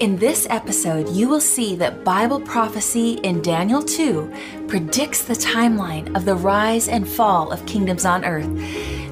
[0.00, 4.32] In this episode, you will see that Bible prophecy in Daniel 2
[4.66, 8.48] predicts the timeline of the rise and fall of kingdoms on earth.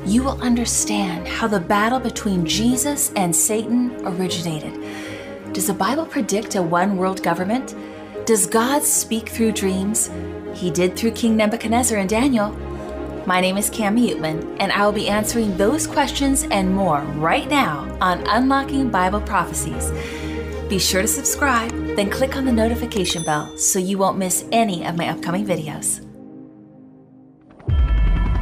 [0.06, 4.82] You will understand how the battle between Jesus and Satan originated.
[5.52, 7.74] Does the Bible predict a one world government?
[8.24, 10.10] Does God speak through dreams?
[10.54, 12.48] He did through King Nebuchadnezzar and Daniel.
[13.26, 17.46] My name is Cami Oetman, and I will be answering those questions and more right
[17.46, 19.92] now on Unlocking Bible Prophecies.
[20.68, 24.84] Be sure to subscribe, then click on the notification bell so you won't miss any
[24.84, 26.04] of my upcoming videos.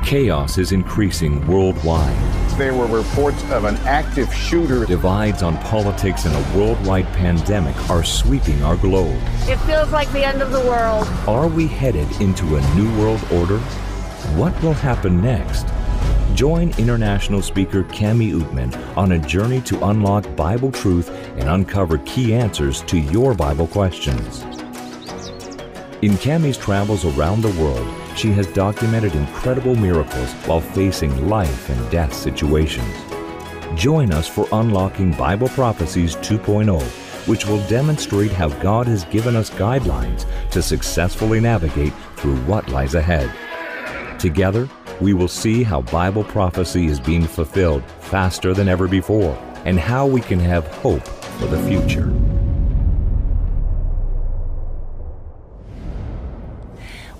[0.04, 2.16] Chaos is increasing worldwide.
[2.58, 4.86] There were reports of an active shooter.
[4.86, 9.20] Divides on politics and a worldwide pandemic are sweeping our globe.
[9.42, 11.06] It feels like the end of the world.
[11.28, 13.58] Are we headed into a new world order?
[14.34, 15.66] What will happen next?
[16.36, 22.34] Join international speaker Cami Oetman on a journey to unlock Bible truth and uncover key
[22.34, 24.42] answers to your Bible questions.
[26.02, 31.90] In Cami's travels around the world, she has documented incredible miracles while facing life and
[31.90, 32.94] death situations.
[33.74, 36.82] Join us for Unlocking Bible Prophecies 2.0,
[37.26, 42.94] which will demonstrate how God has given us guidelines to successfully navigate through what lies
[42.94, 43.32] ahead.
[44.20, 44.68] Together,
[45.00, 50.06] we will see how Bible prophecy is being fulfilled faster than ever before and how
[50.06, 52.12] we can have hope for the future.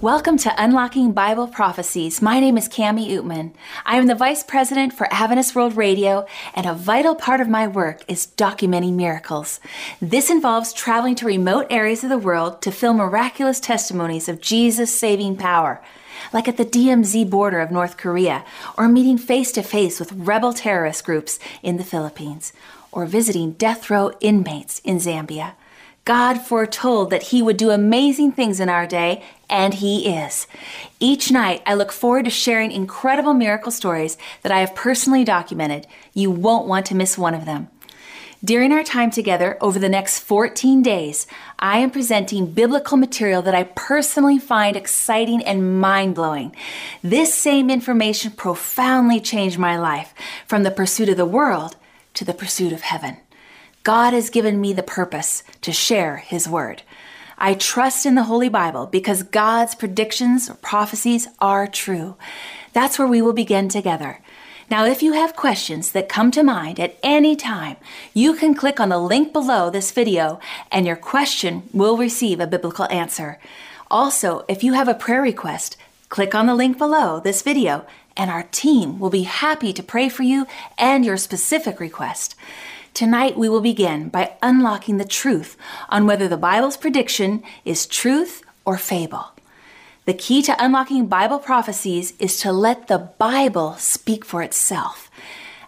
[0.06, 2.22] Welcome to Unlocking Bible Prophecies.
[2.22, 3.54] My name is Cami Oetman.
[3.84, 7.66] I am the Vice President for Adventist World Radio, and a vital part of my
[7.66, 9.58] work is documenting miracles.
[10.00, 14.96] This involves traveling to remote areas of the world to film miraculous testimonies of Jesus'
[14.96, 15.82] saving power
[16.32, 18.44] like at the DMZ border of North Korea,
[18.78, 22.52] or meeting face to face with rebel terrorist groups in the Philippines,
[22.92, 25.54] or visiting death row inmates in Zambia.
[26.06, 30.46] God foretold that He would do amazing things in our day, and He is.
[31.00, 35.86] Each night, I look forward to sharing incredible miracle stories that I have personally documented.
[36.14, 37.68] You won't want to miss one of them.
[38.44, 41.26] During our time together over the next 14 days,
[41.58, 46.54] I am presenting biblical material that I personally find exciting and mind blowing.
[47.02, 50.14] This same information profoundly changed my life
[50.46, 51.76] from the pursuit of the world
[52.14, 53.16] to the pursuit of heaven.
[53.82, 56.82] God has given me the purpose to share His Word.
[57.38, 62.16] I trust in the Holy Bible because God's predictions or prophecies are true.
[62.72, 64.20] That's where we will begin together.
[64.70, 67.76] Now, if you have questions that come to mind at any time,
[68.14, 70.40] you can click on the link below this video
[70.72, 73.38] and your question will receive a biblical answer.
[73.90, 75.76] Also, if you have a prayer request,
[76.08, 77.86] click on the link below this video
[78.16, 80.46] and our team will be happy to pray for you
[80.78, 82.34] and your specific request.
[82.96, 85.58] Tonight, we will begin by unlocking the truth
[85.90, 89.32] on whether the Bible's prediction is truth or fable.
[90.06, 95.10] The key to unlocking Bible prophecies is to let the Bible speak for itself.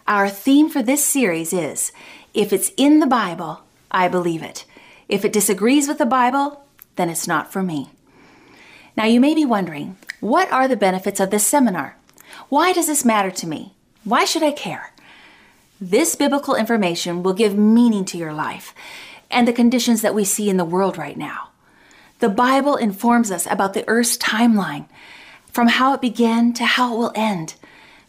[0.06, 1.93] Our theme for this series is
[2.33, 3.60] If it's in the Bible,
[3.91, 4.65] I believe it.
[5.06, 6.65] If it disagrees with the Bible,
[6.97, 7.91] then it's not for me.
[8.97, 11.99] Now, you may be wondering, what are the benefits of this seminar?
[12.49, 13.75] Why does this matter to me?
[14.03, 14.95] Why should I care?
[15.81, 18.75] This biblical information will give meaning to your life
[19.31, 21.50] and the conditions that we see in the world right now.
[22.19, 24.89] The Bible informs us about the earth's timeline,
[25.53, 27.55] from how it began to how it will end.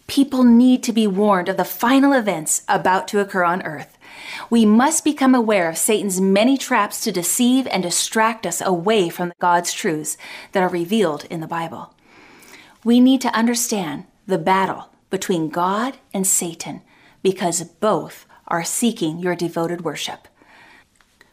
[0.08, 4.00] People need to be warned of the final events about to occur on earth.
[4.50, 9.32] We must become aware of Satan's many traps to deceive and distract us away from
[9.40, 10.18] God's truths
[10.54, 11.94] that are revealed in the Bible.
[12.84, 16.82] We need to understand the battle between God and Satan
[17.24, 20.28] because both are seeking your devoted worship.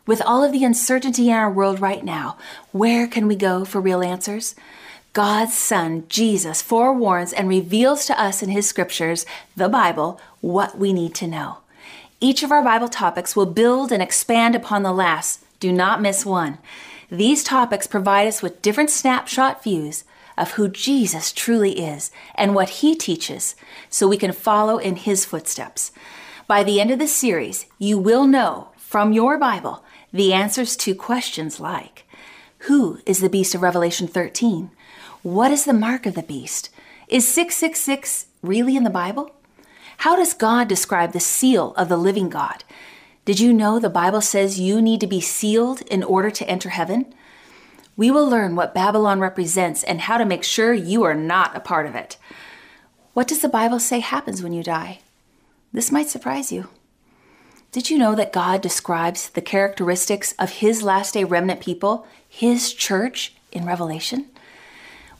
[0.06, 2.36] With all of the uncertainty in our world right now,
[2.72, 4.54] where can we go for real answers?
[5.12, 9.24] God's Son, Jesus, forewarns and reveals to us in His scriptures,
[9.56, 11.58] the Bible, what we need to know.
[12.20, 15.42] Each of our Bible topics will build and expand upon the last.
[15.58, 16.58] Do not miss one.
[17.10, 20.04] These topics provide us with different snapshot views
[20.36, 23.54] of who Jesus truly is and what He teaches
[23.88, 25.92] so we can follow in His footsteps.
[26.46, 30.94] By the end of this series, you will know from your Bible the answers to
[30.94, 32.04] questions like
[32.60, 34.70] Who is the beast of Revelation 13?
[35.22, 36.70] What is the mark of the beast?
[37.08, 39.32] Is 666 really in the Bible?
[39.98, 42.62] How does God describe the seal of the living God?
[43.24, 46.68] Did you know the Bible says you need to be sealed in order to enter
[46.68, 47.12] heaven?
[47.96, 51.60] We will learn what Babylon represents and how to make sure you are not a
[51.60, 52.18] part of it.
[53.14, 55.00] What does the Bible say happens when you die?
[55.72, 56.68] This might surprise you.
[57.72, 62.72] Did you know that God describes the characteristics of His last day remnant people, His
[62.72, 64.26] church, in Revelation?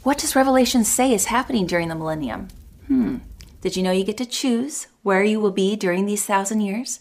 [0.02, 2.49] What does Revelation say is happening during the millennium?
[2.87, 3.17] Hmm.
[3.62, 7.00] Did you know you get to choose where you will be during these thousand years?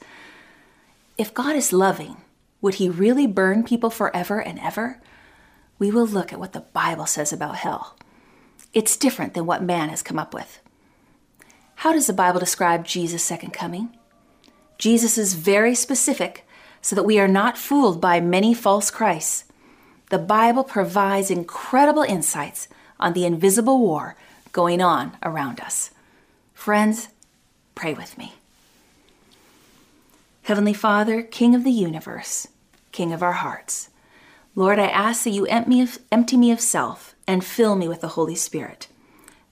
[1.18, 2.18] If God is loving,
[2.62, 5.00] would He really burn people forever and ever?
[5.77, 7.95] We will look at what the Bible says about hell.
[8.74, 10.60] It's different than what man has come up with.
[11.75, 13.89] How does the Bible describe Jesus' second coming?
[14.77, 16.45] Jesus is very specific
[16.81, 19.45] so that we are not fooled by many false Christs.
[20.10, 22.68] The Bible provides incredible insights
[23.00, 24.16] on the invisible war
[24.51, 25.92] going on around us.
[26.54, 27.10] Friends,
[27.74, 28.36] pray with me.
[30.44, 32.48] Heavenly Father, King of the universe,
[32.92, 33.89] King of our hearts,
[34.56, 38.36] Lord, I ask that you empty me of self and fill me with the Holy
[38.36, 38.88] Spirit.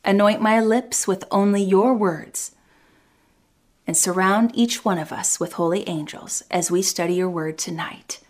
[0.06, 2.56] Anoint my lips with only your words
[3.86, 8.22] and surround each one of us with holy angels as we study your word tonight.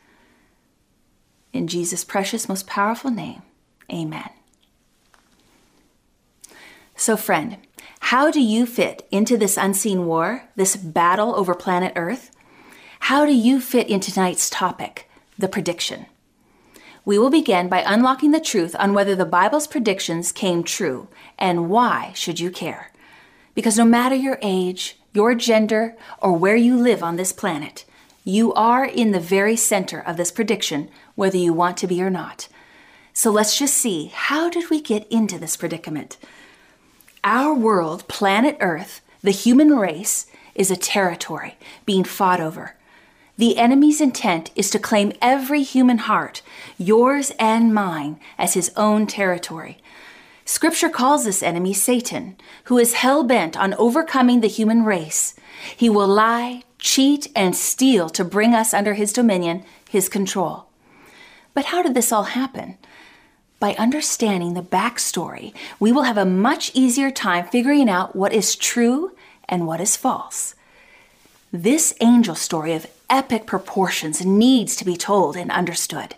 [1.51, 3.43] In Jesus' precious, most powerful name,
[3.91, 4.29] amen.
[6.95, 7.57] So, friend,
[7.99, 12.31] how do you fit into this unseen war, this battle over planet Earth?
[13.01, 16.07] How do you fit into tonight's topic, the prediction?
[17.05, 21.69] We will begin by unlocking the truth on whether the Bible's predictions came true and
[21.69, 22.91] why should you care?
[23.55, 27.85] Because no matter your age, your gender, or where you live on this planet.
[28.23, 32.09] You are in the very center of this prediction, whether you want to be or
[32.09, 32.47] not.
[33.13, 36.17] So let's just see how did we get into this predicament?
[37.23, 42.75] Our world, planet Earth, the human race, is a territory being fought over.
[43.38, 46.44] The enemy's intent is to claim every human heart,
[46.77, 49.80] yours and mine, as his own territory.
[50.45, 52.35] Scripture calls this enemy Satan,
[52.65, 55.33] who is hell bent on overcoming the human race.
[55.75, 60.68] He will lie, cheat, and steal to bring us under his dominion, his control.
[61.56, 62.77] But how did this all happen?
[63.59, 68.56] By understanding the backstory, we will have a much easier time figuring out what is
[68.56, 69.15] true
[69.50, 70.53] and what is false.
[71.51, 76.15] This angel story of epic proportions needs to be told and understood.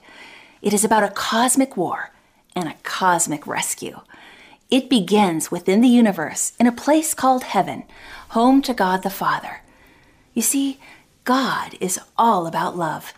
[0.61, 2.11] It is about a cosmic war
[2.55, 4.01] and a cosmic rescue.
[4.71, 7.83] It begins within the universe in a place called heaven,
[8.29, 9.61] home to God the Father.
[10.33, 10.79] You see,
[11.23, 13.13] God is all about love.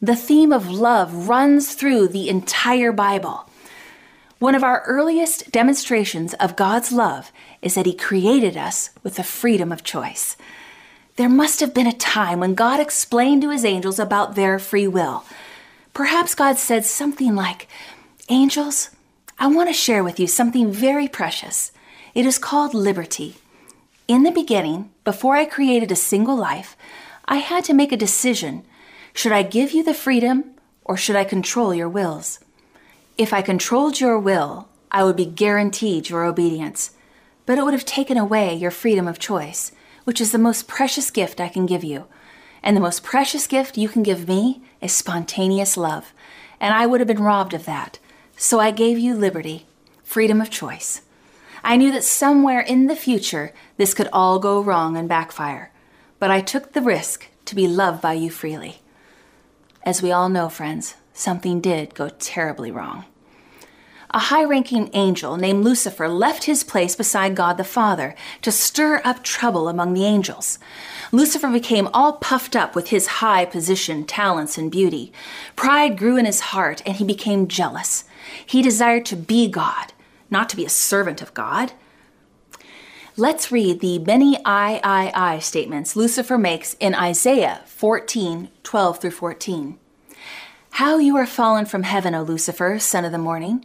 [0.00, 3.48] The theme of love runs through the entire Bible.
[4.38, 9.24] One of our earliest demonstrations of God's love is that He created us with the
[9.24, 10.36] freedom of choice.
[11.16, 14.88] There must have been a time when God explained to His angels about their free
[14.88, 15.24] will.
[15.92, 17.68] Perhaps God said something like,
[18.28, 18.90] Angels,
[19.38, 21.70] I want to share with you something very precious.
[22.14, 23.36] It is called liberty.
[24.08, 26.76] In the beginning, before I created a single life,
[27.26, 28.64] I had to make a decision.
[29.12, 32.40] Should I give you the freedom or should I control your wills?
[33.16, 36.90] If I controlled your will, I would be guaranteed your obedience,
[37.46, 39.70] but it would have taken away your freedom of choice,
[40.04, 42.06] which is the most precious gift I can give you.
[42.62, 46.12] And the most precious gift you can give me is spontaneous love,
[46.60, 47.98] and I would have been robbed of that.
[48.36, 49.66] So I gave you liberty,
[50.02, 51.02] freedom of choice.
[51.62, 55.72] I knew that somewhere in the future this could all go wrong and backfire,
[56.18, 58.82] but I took the risk to be loved by you freely.
[59.82, 63.04] As we all know, friends, something did go terribly wrong.
[64.14, 69.02] A high ranking angel named Lucifer left his place beside God the Father to stir
[69.04, 70.60] up trouble among the angels.
[71.10, 75.12] Lucifer became all puffed up with his high position, talents, and beauty.
[75.56, 78.04] Pride grew in his heart, and he became jealous.
[78.46, 79.92] He desired to be God,
[80.30, 81.72] not to be a servant of God.
[83.16, 89.10] Let's read the many I, I, I statements Lucifer makes in Isaiah 14 12 through
[89.10, 89.76] 14.
[90.70, 93.64] How you are fallen from heaven, O Lucifer, son of the morning!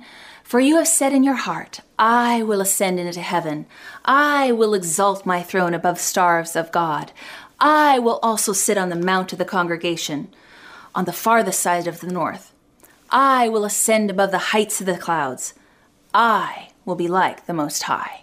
[0.50, 3.68] For you have said in your heart, I will ascend into heaven.
[4.04, 7.12] I will exalt my throne above the stars of God.
[7.60, 10.28] I will also sit on the mount of the congregation,
[10.96, 12.52] on the farthest side of the north.
[13.12, 15.54] I will ascend above the heights of the clouds.
[16.16, 18.22] I will be like the Most High.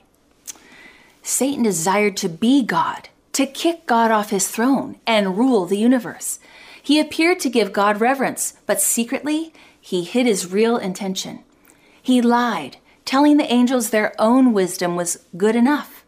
[1.22, 6.40] Satan desired to be God, to kick God off his throne and rule the universe.
[6.82, 11.44] He appeared to give God reverence, but secretly he hid his real intention.
[12.06, 16.04] He lied, telling the angels their own wisdom was good enough.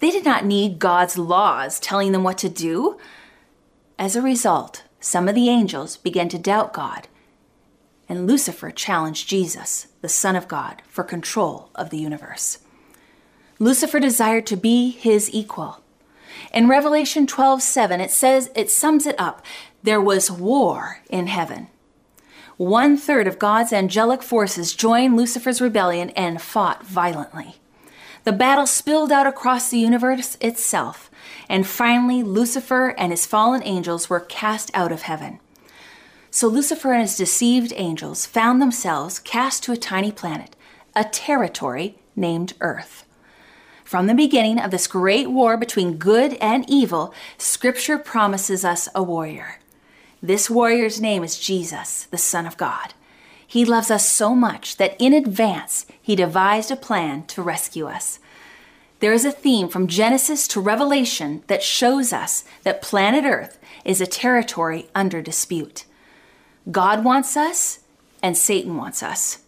[0.00, 2.98] They did not need God's laws telling them what to do.
[3.98, 7.06] As a result, some of the angels began to doubt God
[8.08, 12.58] and Lucifer challenged Jesus, the Son of God, for control of the universe.
[13.58, 15.80] Lucifer desired to be his equal.
[16.52, 19.44] In Revelation 12 7, it says, it sums it up
[19.82, 21.68] there was war in heaven.
[22.58, 27.54] One third of God's angelic forces joined Lucifer's rebellion and fought violently.
[28.24, 31.08] The battle spilled out across the universe itself,
[31.48, 35.38] and finally, Lucifer and his fallen angels were cast out of heaven.
[36.32, 40.56] So Lucifer and his deceived angels found themselves cast to a tiny planet,
[40.96, 43.04] a territory named Earth.
[43.84, 49.02] From the beginning of this great war between good and evil, Scripture promises us a
[49.04, 49.60] warrior.
[50.22, 52.94] This warrior's name is Jesus, the Son of God.
[53.46, 58.18] He loves us so much that in advance he devised a plan to rescue us.
[58.98, 64.00] There is a theme from Genesis to Revelation that shows us that planet Earth is
[64.00, 65.84] a territory under dispute.
[66.68, 67.78] God wants us,
[68.20, 69.38] and Satan wants us.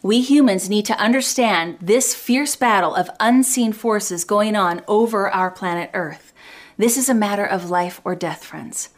[0.00, 5.50] We humans need to understand this fierce battle of unseen forces going on over our
[5.50, 6.32] planet Earth.
[6.78, 8.88] This is a matter of life or death, friends.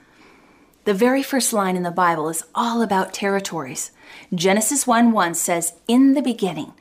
[0.85, 3.91] The very first line in the Bible is all about territories.
[4.35, 6.75] Genesis 1 1 says, In the beginning,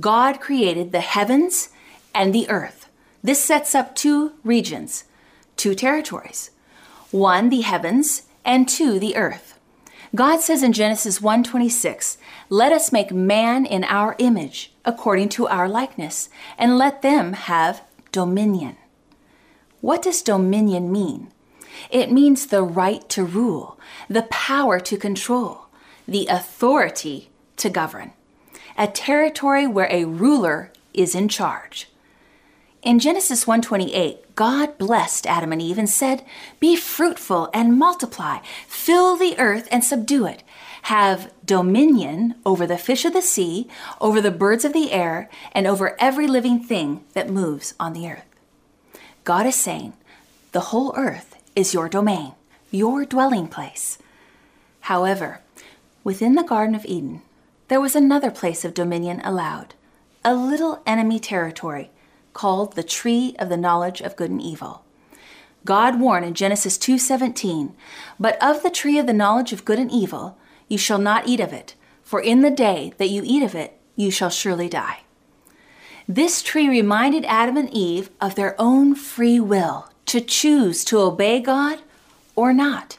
[0.00, 1.68] God created the heavens
[2.12, 2.88] and the earth.
[3.22, 5.04] This sets up two regions,
[5.56, 6.50] two territories.
[7.12, 9.58] One, the heavens, and two, the earth.
[10.16, 12.18] God says in Genesis 1:26,
[12.48, 17.82] "Let us make man in our image, according to our likeness, and let them have
[18.10, 18.76] dominion."
[19.80, 21.30] What does dominion mean?
[21.90, 23.78] It means the right to rule,
[24.08, 25.66] the power to control,
[26.06, 28.12] the authority to govern.
[28.76, 31.88] A territory where a ruler is in charge.
[32.82, 36.24] In Genesis 1:28, God blessed Adam and Eve and said,
[36.60, 40.42] "Be fruitful and multiply, fill the earth and subdue it.
[40.82, 43.68] Have dominion over the fish of the sea,
[44.02, 48.06] over the birds of the air, and over every living thing that moves on the
[48.06, 48.26] earth."
[49.24, 49.94] God is saying,
[50.52, 52.32] "The whole earth is your domain,
[52.70, 53.98] your dwelling place."
[54.80, 55.40] However,
[56.02, 57.22] within the Garden of Eden,
[57.68, 59.74] there was another place of dominion allowed,
[60.24, 61.90] a little enemy territory
[62.32, 64.82] called the tree of the knowledge of good and evil.
[65.64, 67.74] God warned in Genesis 2:17,
[68.20, 70.36] "But of the tree of the knowledge of good and evil
[70.68, 73.78] you shall not eat of it, for in the day that you eat of it
[73.96, 75.00] you shall surely die."
[76.06, 81.40] This tree reminded Adam and Eve of their own free will to choose to obey
[81.40, 81.80] God
[82.36, 82.98] or not.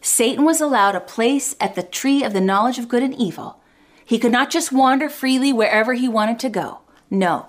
[0.00, 3.60] Satan was allowed a place at the tree of the knowledge of good and evil.
[4.04, 6.80] He could not just wander freely wherever he wanted to go.
[7.10, 7.48] No,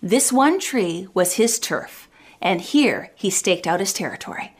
[0.00, 2.08] this one tree was his turf,
[2.40, 4.54] and here he staked out his territory.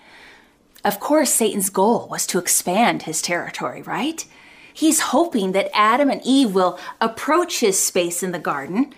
[0.84, 4.24] Of course, Satan's goal was to expand his territory, right?
[4.72, 8.94] He's hoping that Adam and Eve will approach his space in the garden.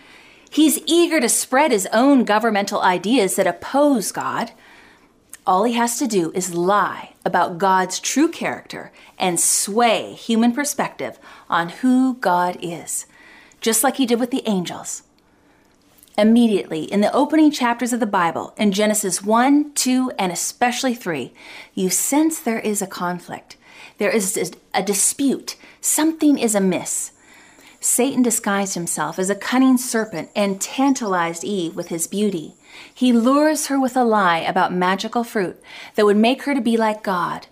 [0.51, 4.51] He's eager to spread his own governmental ideas that oppose God.
[5.47, 11.19] All he has to do is lie about God's true character and sway human perspective
[11.49, 13.07] on who God is,
[13.61, 15.05] just like he did with the angels.
[16.19, 21.33] Immediately, in the opening chapters of the Bible, in Genesis 1, 2, and especially 3,
[21.75, 23.57] you sense there is a conflict.
[23.99, 25.57] There is a dispute.
[25.81, 27.13] Something is amiss.
[27.81, 32.55] Satan disguised himself as a cunning serpent and tantalized Eve with his beauty.
[32.93, 35.61] He lures her with a lie about magical fruit
[35.95, 37.47] that would make her to be like God.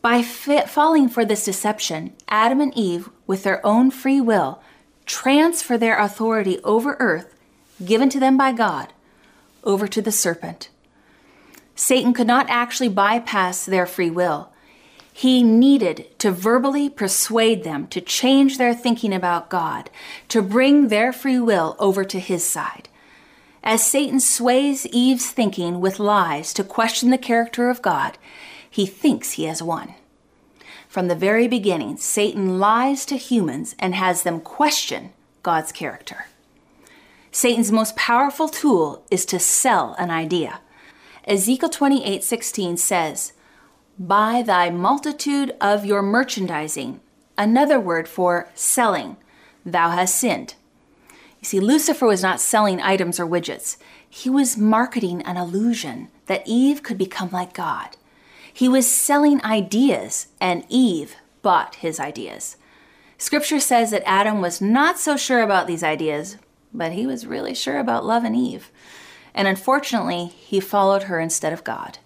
[0.00, 4.60] By falling for this deception, Adam and Eve, with their own free will,
[5.06, 7.32] transfer their authority over earth
[7.84, 8.92] given to them by God
[9.64, 10.68] over to the serpent.
[11.74, 14.51] Satan could not actually bypass their free will.
[15.12, 19.90] He needed to verbally persuade them to change their thinking about God,
[20.28, 22.88] to bring their free will over to his side.
[23.62, 28.18] As Satan sways Eve's thinking with lies to question the character of God,
[28.68, 29.94] he thinks he has won.
[30.88, 36.26] From the very beginning, Satan lies to humans and has them question God's character.
[37.30, 40.60] Satan's most powerful tool is to sell an idea.
[41.24, 43.32] Ezekiel 28:16 says,
[43.98, 47.00] "By thy multitude of your merchandising,"
[47.36, 49.16] another word for selling,
[49.64, 50.54] thou hast sinned.
[51.40, 53.76] You see, Lucifer was not selling items or widgets.
[54.08, 57.96] He was marketing an illusion that Eve could become like God.
[58.52, 62.56] He was selling ideas, and Eve bought his ideas.
[63.18, 66.36] Scripture says that Adam was not so sure about these ideas,
[66.72, 68.70] but he was really sure about love and Eve.
[69.34, 71.98] And unfortunately, he followed her instead of God.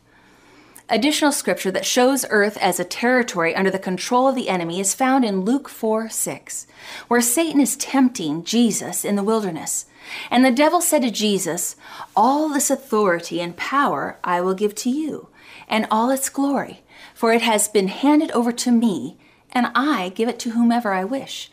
[0.88, 4.94] Additional scripture that shows earth as a territory under the control of the enemy is
[4.94, 6.66] found in Luke 4 6,
[7.08, 9.86] where Satan is tempting Jesus in the wilderness.
[10.30, 11.74] And the devil said to Jesus,
[12.14, 15.28] All this authority and power I will give to you,
[15.66, 19.16] and all its glory, for it has been handed over to me,
[19.50, 21.50] and I give it to whomever I wish.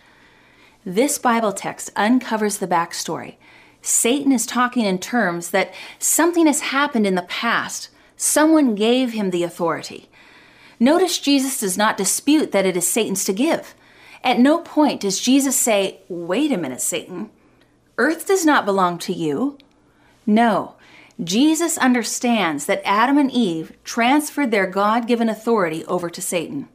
[0.86, 3.38] This Bible text uncovers the backstory.
[3.82, 7.90] Satan is talking in terms that something has happened in the past.
[8.18, 10.10] Someone gave him the authority.
[10.80, 13.76] Notice Jesus does not dispute that it is Satan's to give.
[14.24, 17.30] At no point does Jesus say, Wait a minute, Satan.
[17.98, 19.58] Earth does not belong to you.
[20.26, 20.76] No,
[21.22, 26.70] Jesus understands that Adam and Eve transferred their God given authority over to Satan.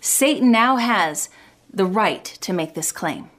[0.00, 1.28] Satan now has
[1.72, 3.30] the right to make this claim.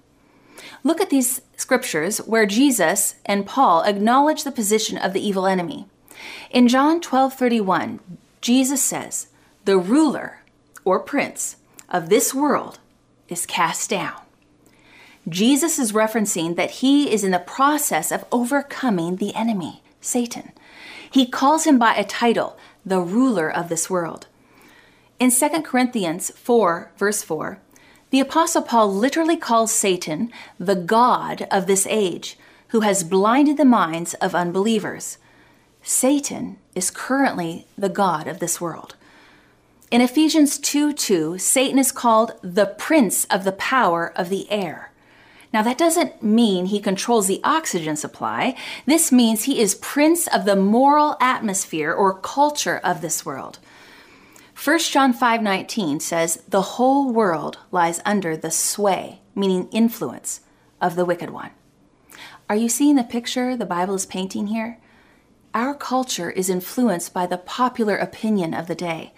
[0.83, 5.87] Look at these scriptures where Jesus and Paul acknowledge the position of the evil enemy.
[6.49, 7.99] In John 12:31,
[8.41, 9.27] Jesus says,
[9.65, 10.41] "The ruler
[10.85, 11.57] or prince
[11.89, 12.79] of this world
[13.27, 14.21] is cast down."
[15.27, 20.51] Jesus is referencing that he is in the process of overcoming the enemy, Satan.
[21.11, 24.27] He calls him by a title, the ruler of this world.
[25.19, 27.59] In 2 Corinthians 4, verse 4,
[28.09, 32.37] the Apostle Paul literally calls Satan the God of this age,
[32.69, 35.17] who has blinded the minds of unbelievers.
[35.81, 38.95] Satan is currently the God of this world.
[39.91, 44.91] In Ephesians 2 2, Satan is called the prince of the power of the air.
[45.51, 48.55] Now, that doesn't mean he controls the oxygen supply.
[48.85, 53.57] This means he is prince of the moral atmosphere or culture of this world.
[54.53, 60.41] 1 John 5:19 says, "The whole world lies under the sway, meaning influence,
[60.79, 61.51] of the wicked one."
[62.47, 64.77] Are you seeing the picture the Bible is painting here?
[65.53, 69.13] Our culture is influenced by the popular opinion of the day.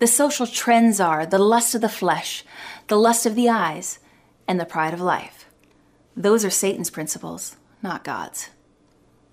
[0.00, 2.44] The social trends are the lust of the flesh,
[2.88, 3.98] the lust of the eyes,
[4.46, 5.46] and the pride of life.
[6.14, 8.50] Those are Satan's principles, not God's,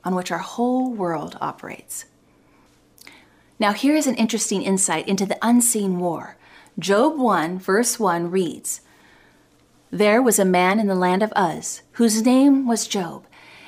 [0.05, 2.05] on which our whole world operates.
[3.59, 6.37] Now, here is an interesting insight into the unseen war.
[6.77, 8.79] Job 1, verse 1 reads
[9.91, 13.25] There was a man in the land of Uz, whose name was Job,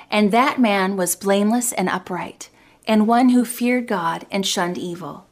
[0.09, 2.49] and that man was blameless and upright,
[2.87, 5.25] and one who feared God and shunned evil.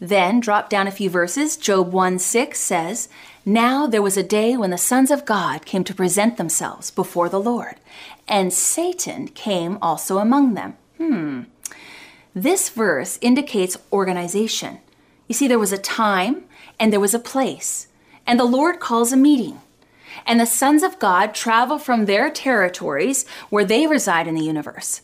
[0.00, 3.08] Then, drop down a few verses, Job 1 6 says,
[3.46, 7.28] Now there was a day when the sons of God came to present themselves before
[7.28, 7.76] the Lord,
[8.28, 10.76] and Satan came also among them.
[10.98, 11.42] Hmm.
[12.34, 14.80] This verse indicates organization.
[15.28, 16.44] You see, there was a time
[16.78, 17.88] and there was a place,
[18.26, 19.60] and the Lord calls a meeting.
[20.26, 25.00] And the sons of God travel from their territories where they reside in the universe.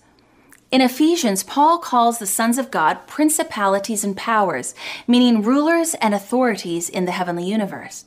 [0.72, 4.74] In Ephesians, Paul calls the sons of God principalities and powers,
[5.06, 8.06] meaning rulers and authorities in the heavenly universe.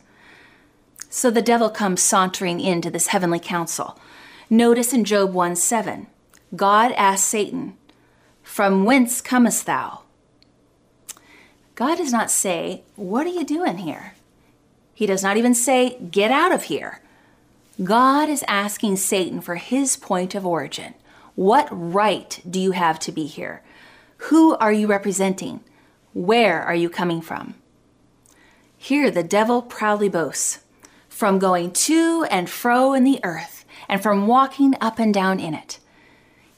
[1.08, 4.00] So the devil comes sauntering into this heavenly council.
[4.50, 6.08] Notice in Job 1 7,
[6.56, 7.78] God asked Satan,
[8.42, 10.02] From whence comest thou?
[11.76, 14.16] God does not say, What are you doing here?
[14.96, 17.00] He does not even say, Get out of here.
[17.84, 20.96] God is asking Satan for his point of origin.
[21.36, 23.62] What right do you have to be here?
[24.18, 25.62] Who are you representing?
[26.14, 27.56] Where are you coming from?
[28.78, 30.60] Here the devil proudly boasts
[31.10, 35.54] from going to and fro in the earth and from walking up and down in
[35.54, 35.80] it.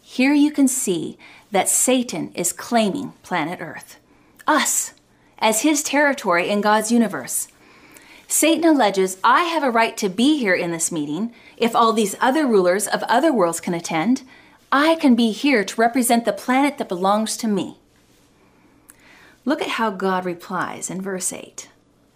[0.02, 1.18] Here you can see
[1.52, 3.98] that Satan is claiming planet Earth,
[4.46, 4.94] us,
[5.40, 7.48] as his territory in God's universe.
[8.28, 12.16] Satan alleges, I have a right to be here in this meeting if all these
[12.20, 14.24] other rulers of other worlds can attend,
[14.72, 17.78] I can be here to represent the planet that belongs to me.
[19.46, 21.70] Look at how God replies in verse 8.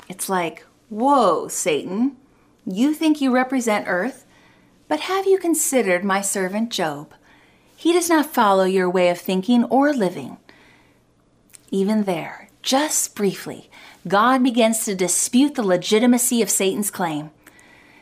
[0.09, 2.17] It's like, Whoa, Satan,
[2.65, 4.25] you think you represent Earth,
[4.89, 7.13] but have you considered my servant Job?
[7.77, 10.37] He does not follow your way of thinking or living.
[11.71, 13.69] Even there, just briefly,
[14.05, 17.31] God begins to dispute the legitimacy of Satan's claim.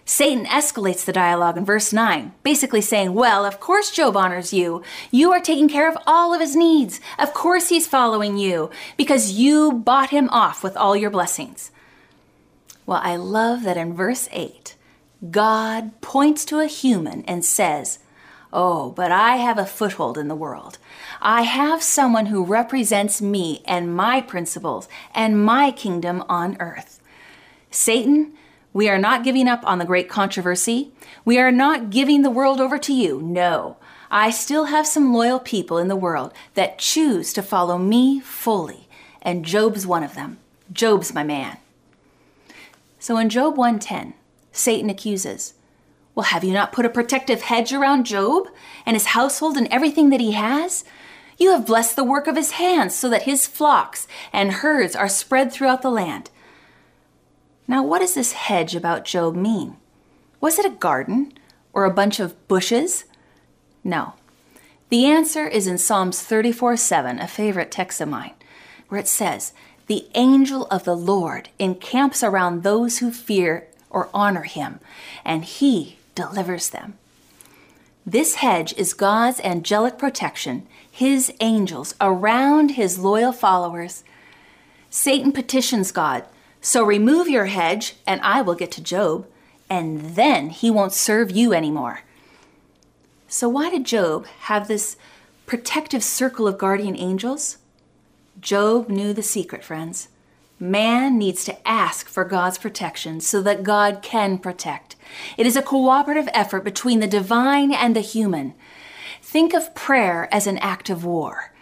[0.10, 4.82] Satan escalates the dialogue in verse 9, basically saying, Well, of course Job honors you.
[5.12, 7.00] You are taking care of all of his needs.
[7.20, 11.70] Of course he's following you because you bought him off with all your blessings.
[12.88, 14.76] Well, I love that in verse 8,
[15.30, 18.00] God points to a human and says,
[18.52, 20.80] Oh, but I have a foothold in the world.
[21.22, 27.00] I have someone who represents me and my principles and my kingdom on earth.
[27.70, 28.34] Satan,
[28.74, 30.92] we are not giving up on the great controversy.
[31.26, 33.22] We are not giving the world over to you.
[33.22, 33.78] No.
[34.12, 38.88] I still have some loyal people in the world that choose to follow me fully,
[39.22, 40.40] and Job's one of them.
[40.72, 41.58] Job's my man.
[43.00, 44.14] So in Job 110,
[44.52, 45.54] Satan accuses,
[46.16, 48.48] Well, have you not put a protective hedge around Job
[48.86, 50.84] and his household and everything that he has?
[51.38, 55.08] You have blessed the work of his hands so that his flocks and herds are
[55.08, 56.30] spread throughout the land.
[57.70, 59.78] Now, what does this hedge about Job mean?
[60.42, 61.34] Was it a garden
[61.72, 63.06] or a bunch of bushes?
[63.84, 64.14] No.
[64.90, 68.34] The answer is in Psalms 34 7, a favorite text of mine,
[68.88, 69.54] where it says,
[69.86, 74.80] The angel of the Lord encamps around those who fear or honor him,
[75.24, 76.96] and he delivers them.
[78.04, 84.04] This hedge is God's angelic protection, his angels around his loyal followers.
[84.90, 86.26] Satan petitions God
[86.62, 89.28] so remove your hedge, and I will get to Job,
[89.70, 92.02] and then he won't serve you anymore.
[93.28, 94.98] So, why did Job have this
[95.46, 97.58] protective circle of guardian angels?
[98.42, 100.10] Job knew the secret, friends.
[100.60, 104.98] Man needs to ask for God's protection so that God can protect.
[105.38, 108.54] It is a cooperative effort between the divine and the human.
[109.22, 111.54] Think of prayer as an act of war.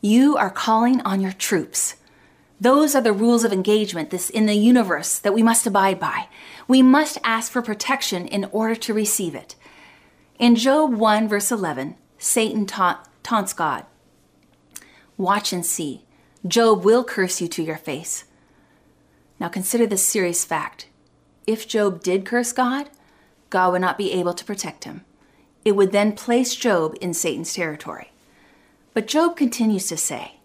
[0.00, 1.96] You are calling on your troops.
[2.60, 6.28] Those are the rules of engagement this in the universe that we must abide by.
[6.66, 9.54] We must ask for protection in order to receive it.
[10.38, 13.84] In Job 1 verse 11, Satan ta- taunts God.
[15.16, 16.04] Watch and see.
[16.46, 18.24] Job will curse you to your face.
[19.38, 20.88] Now consider this serious fact.
[21.46, 22.90] If Job did curse God,
[23.50, 25.04] God would not be able to protect him.
[25.64, 28.12] It would then place Job in Satan's territory.
[28.94, 30.35] But Job continues to say,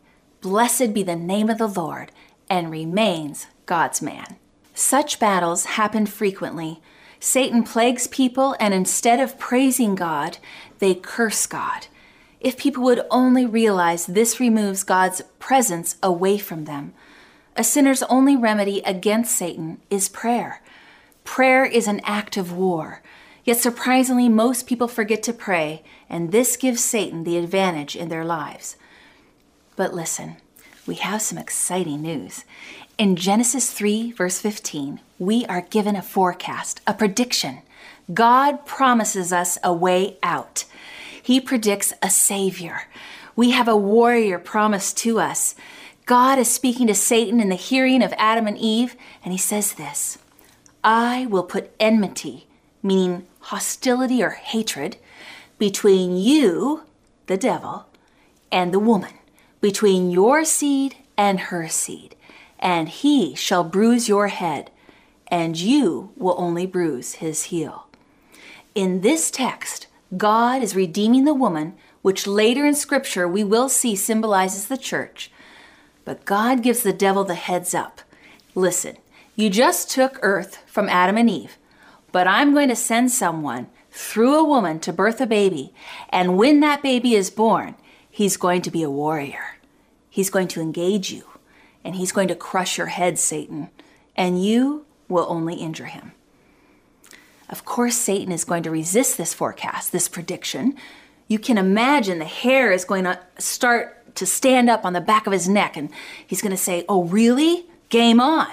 [0.42, 2.12] Blessed be the name of the Lord,
[2.50, 4.38] and remains God's man.
[4.74, 6.82] Such battles happen frequently.
[7.20, 10.40] Satan plagues people, and instead of praising God,
[10.80, 11.86] they curse God.
[12.40, 16.96] If people would only realize this removes God's presence away from them.
[17.56, 20.64] A sinner's only remedy against Satan is prayer.
[21.24, 23.04] Prayer is an act of war.
[23.44, 28.26] Yet surprisingly, most people forget to pray, and this gives Satan the advantage in their
[28.26, 28.76] lives.
[29.82, 30.38] But listen,
[30.86, 32.46] we have some exciting news.
[33.00, 37.64] In Genesis 3, verse 15, we are given a forecast, a prediction.
[38.14, 40.66] God promises us a way out.
[41.24, 42.84] He predicts a Savior.
[43.36, 45.56] We have a warrior promised to us.
[46.06, 49.74] God is speaking to Satan in the hearing of Adam and Eve, and he says
[49.74, 50.20] this
[50.84, 52.46] I will put enmity,
[52.84, 54.98] meaning hostility or hatred,
[55.58, 56.84] between you,
[57.26, 57.88] the devil,
[58.52, 59.14] and the woman
[59.62, 62.16] between your seed and her seed,
[62.60, 64.72] and he shall bruise your head,
[65.28, 67.88] and you will only bruise his heel.
[68.76, 73.96] In this text, God is redeeming the woman, which later in Scripture we will see
[73.96, 75.32] symbolizes the church.
[76.04, 78.02] But God gives the devil the heads up.
[78.56, 78.98] Listen,
[79.36, 81.58] you just took earth from Adam and Eve,
[82.12, 85.74] but I'm going to send someone through a woman to birth a baby,
[86.10, 87.76] and when that baby is born,
[88.12, 89.58] he's going to be a warrior.
[90.10, 91.24] He's going to engage you,
[91.84, 93.70] and he's going to crush your head, Satan,
[94.16, 96.12] and you will only injure him.
[97.50, 100.76] Of course, Satan is going to resist this forecast, this prediction.
[101.28, 105.28] You can imagine the hair is going to start to stand up on the back
[105.28, 105.90] of his neck, and
[106.26, 107.66] he's going to say, Oh, really?
[107.90, 108.48] Game on.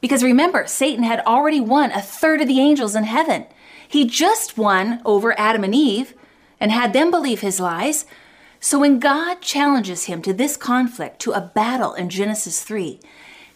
[0.00, 3.46] Because remember, Satan had already won a third of the angels in heaven.
[3.88, 6.14] He just won over Adam and Eve
[6.60, 8.04] and had them believe his lies.
[8.66, 12.98] So when God challenges him to this conflict, to a battle in Genesis 3,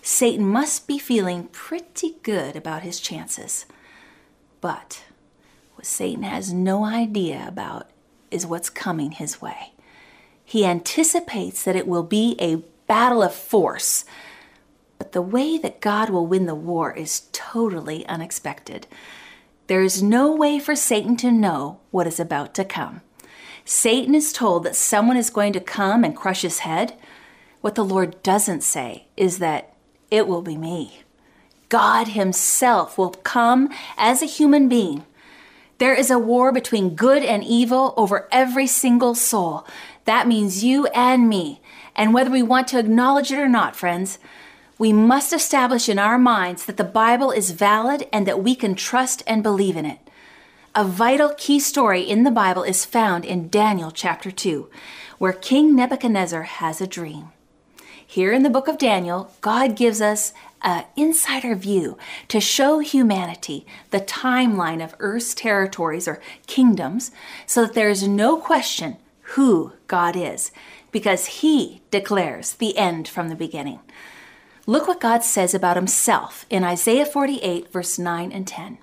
[0.02, 3.66] Satan must be feeling pretty good about his chances.
[4.60, 5.02] But
[5.74, 7.90] what Satan has no idea about
[8.30, 9.72] is what's coming his way.
[10.44, 14.04] He anticipates that it will be a battle of force,
[14.96, 18.86] but the way that God will win the war is totally unexpected.
[19.66, 23.00] There is no way for Satan to know what is about to come.
[23.64, 26.94] Satan is told that someone is going to come and crush his head.
[27.60, 29.74] What the Lord doesn't say is that
[30.10, 31.02] it will be me.
[31.68, 35.04] God Himself will come as a human being.
[35.78, 39.66] There is a war between good and evil over every single soul.
[40.04, 41.62] That means you and me.
[41.94, 44.18] And whether we want to acknowledge it or not, friends,
[44.78, 48.74] we must establish in our minds that the Bible is valid and that we can
[48.74, 49.98] trust and believe in it.
[50.72, 54.70] A vital key story in the Bible is found in Daniel chapter 2,
[55.18, 57.30] where King Nebuchadnezzar has a dream.
[58.06, 63.66] Here in the book of Daniel, God gives us an insider view to show humanity
[63.90, 67.10] the timeline of Earth's territories or kingdoms
[67.46, 68.96] so that there is no question
[69.34, 70.52] who God is,
[70.92, 73.80] because He declares the end from the beginning.
[74.66, 78.78] Look what God says about Himself in Isaiah 48, verse 9 and 10.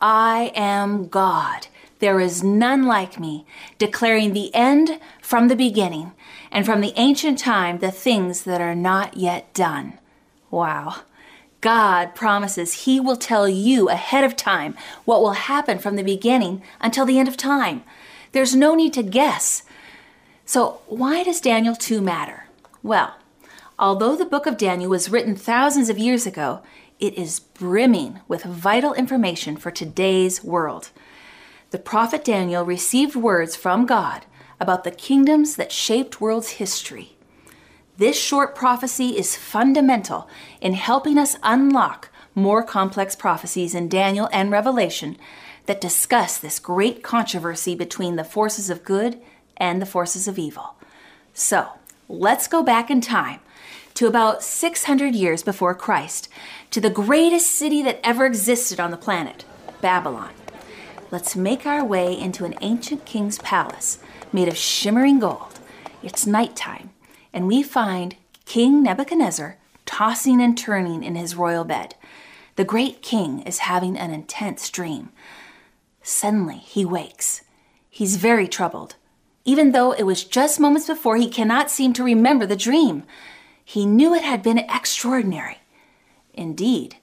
[0.00, 1.66] I am God.
[1.98, 3.44] There is none like me,
[3.78, 6.12] declaring the end from the beginning,
[6.52, 9.98] and from the ancient time the things that are not yet done.
[10.50, 11.00] Wow.
[11.60, 16.62] God promises He will tell you ahead of time what will happen from the beginning
[16.80, 17.82] until the end of time.
[18.30, 19.64] There's no need to guess.
[20.44, 22.44] So, why does Daniel 2 matter?
[22.82, 23.16] Well,
[23.76, 26.62] although the book of Daniel was written thousands of years ago,
[26.98, 30.90] it is brimming with vital information for today's world.
[31.70, 34.24] The prophet Daniel received words from God
[34.60, 37.16] about the kingdoms that shaped world's history.
[37.96, 40.28] This short prophecy is fundamental
[40.60, 45.16] in helping us unlock more complex prophecies in Daniel and Revelation
[45.66, 49.20] that discuss this great controversy between the forces of good
[49.56, 50.76] and the forces of evil.
[51.34, 51.68] So,
[52.08, 53.40] let's go back in time
[53.94, 56.28] to about 600 years before Christ,
[56.70, 59.44] to the greatest city that ever existed on the planet,
[59.80, 60.32] Babylon.
[61.10, 63.98] Let's make our way into an ancient king's palace
[64.32, 65.58] made of shimmering gold.
[66.02, 66.90] It's nighttime,
[67.32, 71.94] and we find King Nebuchadnezzar tossing and turning in his royal bed.
[72.56, 75.08] The great king is having an intense dream.
[76.02, 77.42] Suddenly, he wakes.
[77.88, 78.96] He's very troubled.
[79.44, 83.04] Even though it was just moments before, he cannot seem to remember the dream.
[83.64, 85.58] He knew it had been extraordinary.
[86.38, 86.96] Indeed,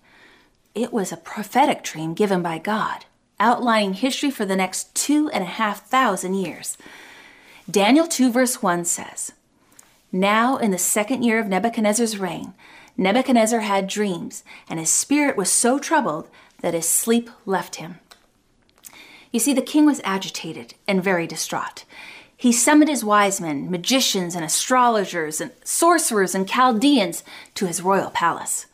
[0.73, 3.03] it was a prophetic dream given by God,
[3.37, 6.77] outlining history for the next two and a half thousand years.
[7.69, 9.33] Daniel 2, verse 1 says,
[10.09, 12.53] Now in the second year of Nebuchadnezzar's reign,
[12.95, 16.29] Nebuchadnezzar had dreams, and his spirit was so troubled
[16.61, 17.99] that his sleep left him.
[19.31, 21.83] You see, the king was agitated and very distraught.
[22.37, 27.21] He summoned his wise men, magicians and astrologers and sorcerers and Chaldeans
[27.55, 28.67] to his royal palace.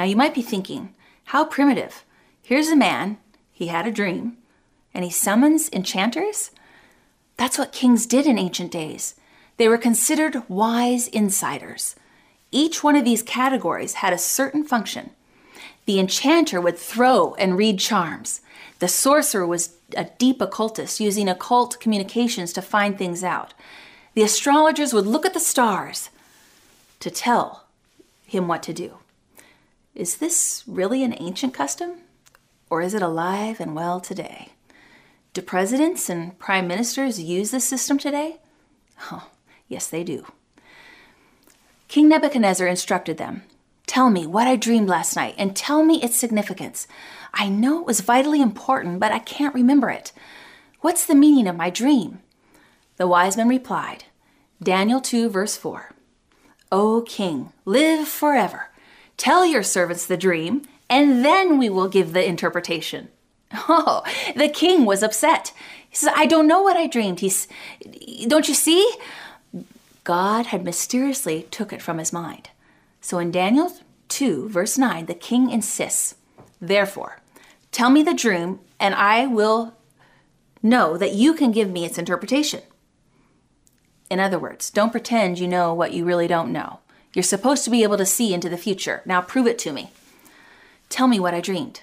[0.00, 2.06] Now you might be thinking, how primitive.
[2.40, 3.18] Here's a man,
[3.52, 4.38] he had a dream,
[4.94, 6.52] and he summons enchanters?
[7.36, 9.14] That's what kings did in ancient days.
[9.58, 11.96] They were considered wise insiders.
[12.50, 15.10] Each one of these categories had a certain function.
[15.84, 18.40] The enchanter would throw and read charms.
[18.78, 23.52] The sorcerer was a deep occultist using occult communications to find things out.
[24.14, 26.08] The astrologers would look at the stars
[27.00, 27.64] to tell
[28.24, 28.99] him what to do.
[29.94, 32.02] Is this really an ancient custom?
[32.68, 34.50] Or is it alive and well today?
[35.32, 38.38] Do presidents and prime ministers use this system today?
[39.10, 39.28] Oh,
[39.68, 40.26] yes, they do.
[41.88, 43.42] King Nebuchadnezzar instructed them
[43.90, 46.86] Tell me what I dreamed last night and tell me its significance.
[47.34, 50.12] I know it was vitally important, but I can't remember it.
[50.80, 52.20] What's the meaning of my dream?
[52.98, 54.04] The wise men replied,
[54.62, 55.90] Daniel 2, verse 4.
[56.70, 58.69] O king, live forever.
[59.20, 63.08] Tell your servants the dream, and then we will give the interpretation.
[63.68, 64.02] Oh,
[64.34, 65.52] the king was upset.
[65.90, 67.20] He says, I don't know what I dreamed.
[67.20, 67.46] He's,
[68.26, 68.90] don't you see?
[70.04, 72.48] God had mysteriously took it from his mind.
[73.02, 73.70] So in Daniel
[74.08, 76.14] 2, verse 9, the king insists,
[76.58, 77.20] Therefore,
[77.72, 79.74] tell me the dream, and I will
[80.62, 82.62] know that you can give me its interpretation.
[84.08, 86.80] In other words, don't pretend you know what you really don't know.
[87.12, 89.02] You're supposed to be able to see into the future.
[89.04, 89.90] Now prove it to me.
[90.88, 91.82] Tell me what I dreamed.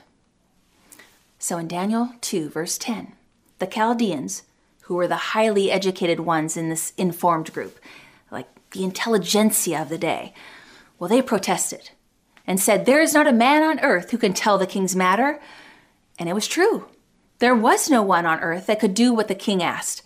[1.40, 3.14] So in Daniel 2, verse 10,
[3.60, 4.44] the Chaldeans,
[4.82, 7.80] who were the highly educated ones in this informed group,
[8.32, 10.34] like the intelligentsia of the day,
[10.98, 11.92] well, they protested
[12.46, 15.40] and said, There is not a man on earth who can tell the king's matter.
[16.18, 16.88] And it was true.
[17.40, 20.02] There was no one on earth that could do what the king asked.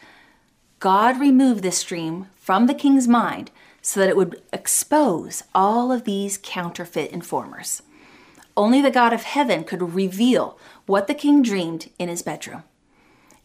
[0.80, 6.04] God removed this dream from the king's mind so that it would expose all of
[6.04, 7.82] these counterfeit informers.
[8.56, 12.64] Only the God of heaven could reveal what the king dreamed in his bedroom.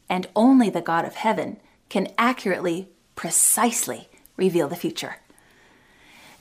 [0.08, 5.16] And only the God of heaven can accurately, precisely reveal the future.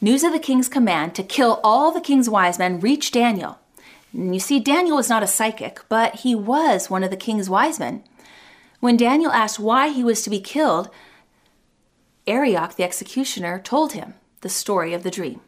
[0.01, 3.60] News of the king's command to kill all the king's wise men reached Daniel.
[4.12, 7.49] And you see, Daniel was not a psychic, but he was one of the king's
[7.49, 8.03] wise men.
[8.79, 10.89] When Daniel asked why he was to be killed,
[12.27, 15.41] Arioch, the executioner, told him the story of the dream.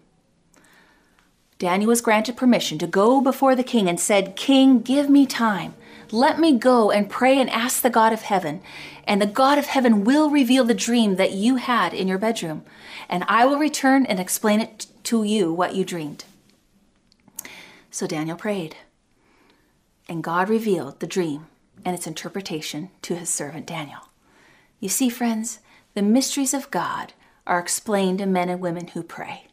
[1.59, 5.73] Daniel was granted permission to go before the king and said, King, give me time.
[6.11, 8.61] Let me go and pray and ask the God of heaven,
[9.05, 12.63] and the God of heaven will reveal the dream that you had in your bedroom,
[13.09, 16.25] and I will return and explain it to you what you dreamed.
[17.89, 18.77] So Daniel prayed,
[20.07, 21.47] and God revealed the dream
[21.83, 24.09] and its interpretation to his servant Daniel.
[24.79, 25.59] You see, friends,
[25.97, 27.13] the mysteries of God
[27.47, 29.47] are explained to men and women who pray.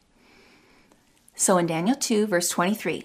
[1.35, 3.03] So in Daniel 2, verse 23,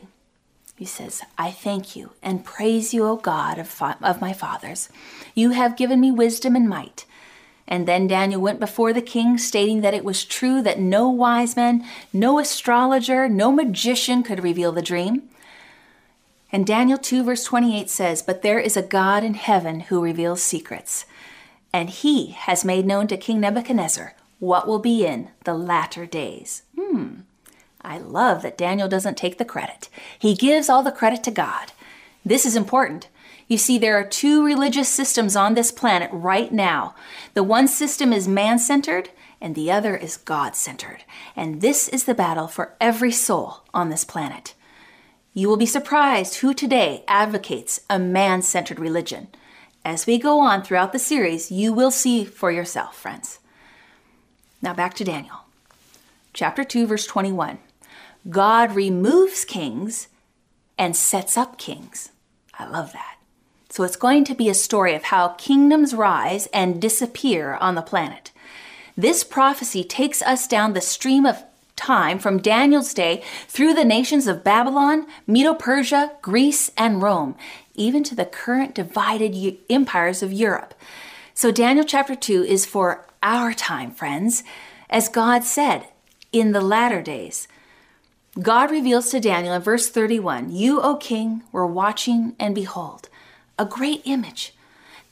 [0.77, 4.91] He says, I thank you and praise you, O God of, fa- of my fathers.
[5.35, 7.07] You have given me wisdom and might.
[7.67, 11.57] And then Daniel went before the king, stating that it was true that no wise
[11.57, 15.31] man, no astrologer, no magician could reveal the dream.
[16.53, 20.43] And Daniel 2, verse 28 says, But there is a God in heaven who reveals
[20.43, 21.07] secrets,
[21.73, 26.63] and he has made known to King Nebuchadnezzar what will be in the latter days.
[26.79, 27.21] Hmm.
[27.83, 29.89] I love that Daniel doesn't take the credit.
[30.19, 31.73] He gives all the credit to God.
[32.25, 33.09] This is important.
[33.49, 36.95] You see, there are two religious systems on this planet right now.
[37.35, 41.05] The one system is man centered, and the other is God centered.
[41.35, 44.55] And this is the battle for every soul on this planet.
[45.33, 49.29] You will be surprised who today advocates a man centered religion.
[49.85, 53.39] As we go on throughout the series, you will see for yourself, friends.
[54.61, 55.45] Now back to Daniel.
[56.35, 57.59] Chapter 2, verse 21.
[58.29, 60.09] God removes kings
[60.79, 62.11] and sets up kings.
[62.59, 63.17] I love that.
[63.71, 67.83] So it's going to be a story of how kingdoms rise and disappear on the
[67.83, 68.33] planet.
[68.97, 71.43] This prophecy takes us down the stream of
[71.75, 77.35] time from Daniel's day through the nations of Babylon, Medo Persia, Greece, and Rome,
[77.81, 80.75] even to the current divided empires of Europe.
[81.33, 84.45] So, Daniel chapter 2 is for our time, friends.
[84.91, 85.89] As God said,
[86.33, 87.49] in the latter days,
[88.41, 93.09] God reveals to Daniel in verse 31 You, O king, were watching, and behold,
[93.59, 94.55] a great image.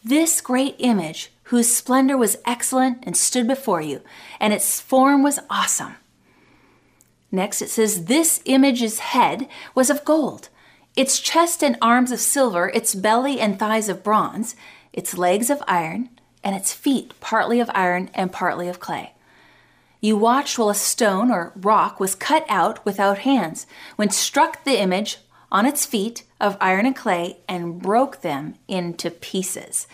[0.04, 4.02] This great image, whose splendor was excellent and stood before you,
[4.38, 5.94] and its form was awesome.
[7.32, 10.50] Next, it says, This image's head was of gold,
[10.98, 14.56] its chest and arms of silver, its belly and thighs of bronze,
[14.92, 16.08] its legs of iron,
[16.42, 19.12] and its feet partly of iron and partly of clay.
[20.00, 24.80] You watched while a stone or rock was cut out without hands, when struck the
[24.80, 25.18] image
[25.52, 29.86] on its feet of iron and clay and broke them into pieces.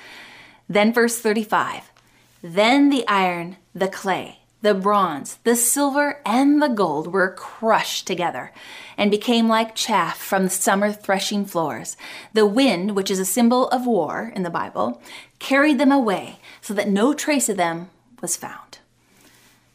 [0.70, 1.92] Then, verse 35
[2.40, 8.50] Then the iron, the clay, the bronze, the silver, and the gold were crushed together
[8.96, 11.98] and became like chaff from the summer threshing floors.
[12.32, 15.02] The wind, which is a symbol of war in the Bible,
[15.38, 17.90] carried them away so that no trace of them
[18.22, 18.78] was found.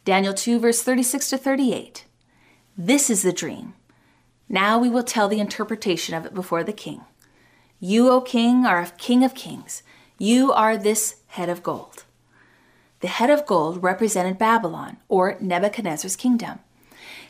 [0.05, 2.05] Daniel 2, verse 36 to 38.
[2.75, 3.75] This is the dream.
[4.49, 7.01] Now we will tell the interpretation of it before the king.
[7.79, 9.83] You, O king, are a king of kings.
[10.17, 12.05] You are this head of gold.
[13.01, 16.59] The head of gold represented Babylon, or Nebuchadnezzar's kingdom.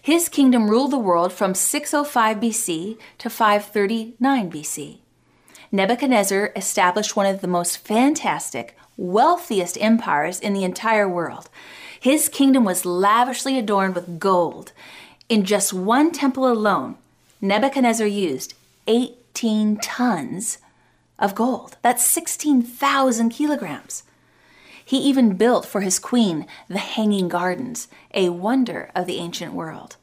[0.02, 4.98] His kingdom ruled the world from 605 BC to 539 BC.
[5.72, 11.50] Nebuchadnezzar established one of the most fantastic, wealthiest empires in the entire world.
[12.00, 14.72] His kingdom was lavishly adorned with gold.
[15.28, 16.96] In just one temple alone,
[17.42, 18.56] Nebuchadnezzar used
[18.88, 20.58] 18 tons
[21.20, 21.78] of gold.
[21.84, 24.04] That's 16,000 kilograms.
[24.90, 29.98] He even built for his queen the Hanging Gardens, a wonder of the ancient world.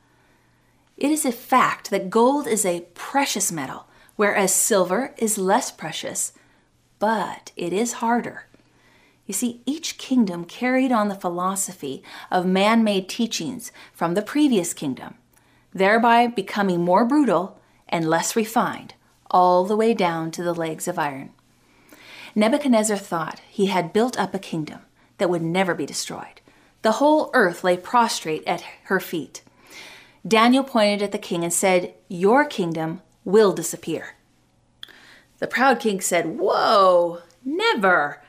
[0.97, 6.35] It is a fact that gold is a precious metal, whereas silver is less precious,
[7.01, 8.47] but it is harder.
[9.27, 14.73] You see, each kingdom carried on the philosophy of man made teachings from the previous
[14.73, 15.17] kingdom,
[15.75, 18.95] thereby becoming more brutal and less refined,
[19.33, 21.33] all the way down to the legs of iron.
[22.39, 24.81] Nebuchadnezzar thought he had built up a kingdom
[25.17, 26.43] that would never be destroyed.
[26.83, 29.43] The whole earth lay prostrate at her feet.
[30.29, 34.17] Daniel pointed at the king and said, Your kingdom will disappear.
[35.39, 38.23] The proud king said, Whoa, never!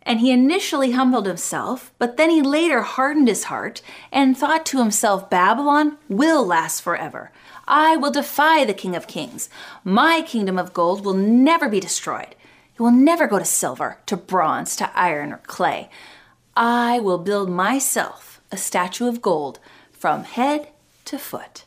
[0.00, 4.78] And he initially humbled himself, but then he later hardened his heart and thought to
[4.78, 7.30] himself, Babylon will last forever.
[7.68, 9.50] I will defy the King of Kings.
[9.84, 12.34] My kingdom of gold will never be destroyed.
[12.74, 15.90] It will never go to silver, to bronze, to iron, or clay.
[16.56, 19.58] I will build myself a statue of gold
[19.90, 20.68] from head
[21.06, 21.64] to foot.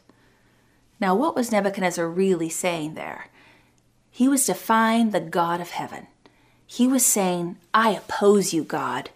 [1.00, 3.28] Now, what was Nebuchadnezzar really saying there?
[4.12, 6.08] He was defying the God of heaven.
[6.66, 9.10] He was saying, I oppose you, God.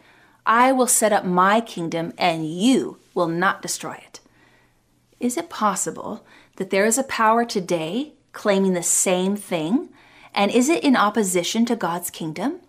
[0.46, 4.20] I will set up my kingdom and you will not destroy it.
[5.20, 6.26] Is it possible
[6.58, 9.90] that there is a power today claiming the same thing?
[10.40, 12.62] And is it in opposition to God's kingdom?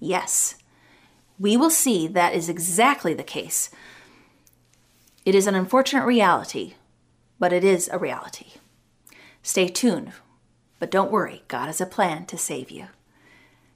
[0.00, 0.54] Yes.
[1.38, 3.68] We will see that is exactly the case.
[5.26, 6.72] It is an unfortunate reality,
[7.38, 8.52] but it is a reality.
[9.42, 10.12] Stay tuned,
[10.78, 12.86] but don't worry, God has a plan to save you.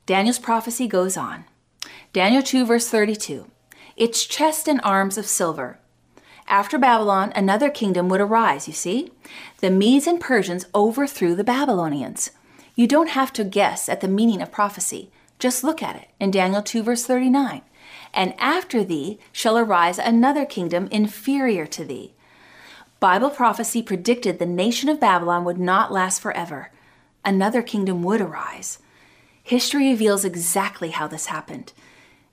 [0.06, 1.44] Daniel's prophecy goes on.
[2.14, 3.50] Daniel 2, verse 32
[3.98, 5.78] Its chest and arms of silver,
[6.48, 9.12] After Babylon, another kingdom would arise, you see?
[9.58, 12.30] The Medes and Persians overthrew the Babylonians.
[12.76, 15.10] You don't have to guess at the meaning of prophecy.
[15.38, 17.62] Just look at it in Daniel 2, verse 39.
[18.12, 22.12] And after thee shall arise another kingdom inferior to thee.
[23.00, 26.70] Bible prophecy predicted the nation of Babylon would not last forever.
[27.24, 28.78] Another kingdom would arise.
[29.42, 31.72] History reveals exactly how this happened.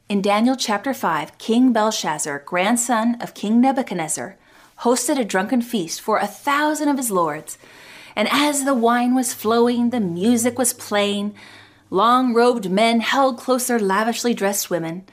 [0.10, 4.36] In Daniel chapter 5, King Belshazzar, grandson of King Nebuchadnezzar,
[4.80, 7.58] hosted a drunken feast for a thousand of his lords.
[8.16, 11.34] And as the wine was flowing, the music was playing,
[11.90, 15.06] long robed men held closer lavishly dressed women.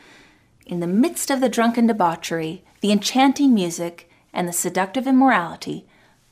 [0.66, 5.86] In the midst of the drunken debauchery, the enchanting music, and the seductive immorality,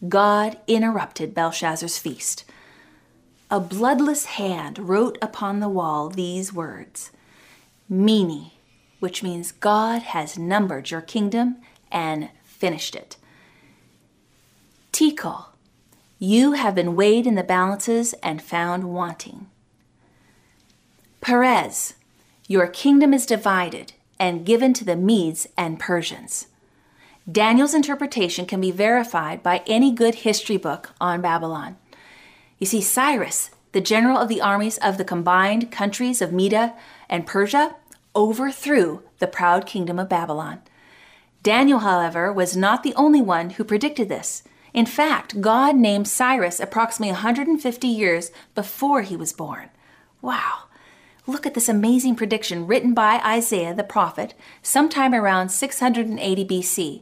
[0.08, 2.44] God interrupted Belshazzar's feast.
[3.50, 7.10] A bloodless hand wrote upon the wall these words
[7.88, 8.50] Mene,
[9.00, 11.56] which means God has numbered your kingdom
[11.90, 13.16] and finished it.
[14.92, 15.46] Tekel,
[16.18, 19.46] you have been weighed in the balances and found wanting.
[21.20, 21.94] Peres,
[22.46, 26.46] your kingdom is divided and given to the Medes and Persians.
[27.30, 31.76] Daniel's interpretation can be verified by any good history book on Babylon.
[32.58, 36.74] You see, Cyrus, the general of the armies of the combined countries of Media
[37.08, 37.76] and Persia,
[38.16, 40.62] overthrew the proud kingdom of Babylon.
[41.42, 44.42] Daniel, however, was not the only one who predicted this.
[44.78, 49.70] In fact, God named Cyrus approximately 150 years before he was born.
[50.22, 50.66] Wow.
[51.26, 57.00] Look at this amazing prediction written by Isaiah the prophet sometime around 680 BC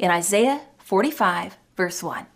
[0.00, 2.26] in Isaiah 45, verse 1.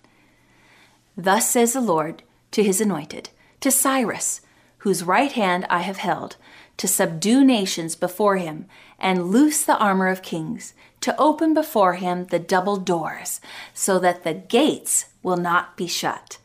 [1.17, 2.23] Thus says the Lord
[2.53, 3.31] to his anointed,
[3.63, 4.41] to Cyrus,
[4.79, 6.37] whose right hand I have held,
[6.77, 8.67] to subdue nations before him,
[9.01, 10.75] and loose the armor of kings,
[11.07, 13.41] to open before him the double doors,
[13.73, 16.39] so that the gates will not be shut.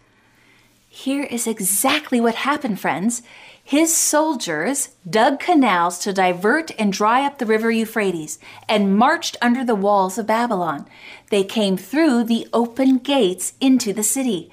[0.88, 3.24] Here is exactly what happened, friends.
[3.64, 8.38] His soldiers dug canals to divert and dry up the river Euphrates
[8.70, 10.86] and marched under the walls of Babylon.
[11.32, 14.52] They came through the open gates into the city.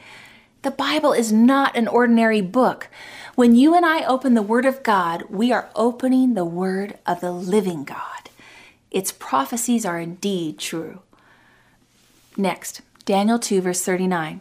[0.63, 2.89] The Bible is not an ordinary book.
[3.35, 7.21] When you and I open the Word of God, we are opening the Word of
[7.21, 8.28] the living God.
[8.91, 11.01] Its prophecies are indeed true.
[12.37, 14.41] Next, Daniel 2, verse 39.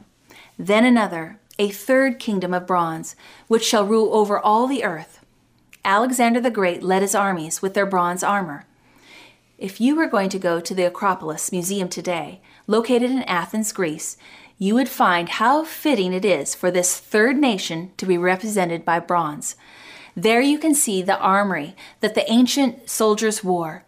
[0.57, 3.15] Then another, a third kingdom of bronze,
[3.47, 5.19] which shall rule over all the earth.
[5.83, 8.65] Alexander the Great led his armies with their bronze armor.
[9.57, 14.17] If you were going to go to the Acropolis Museum today, located in Athens, Greece,
[14.59, 18.99] you would find how fitting it is for this third nation to be represented by
[18.99, 19.55] bronze.
[20.15, 23.83] There you can see the armory that the ancient soldiers wore.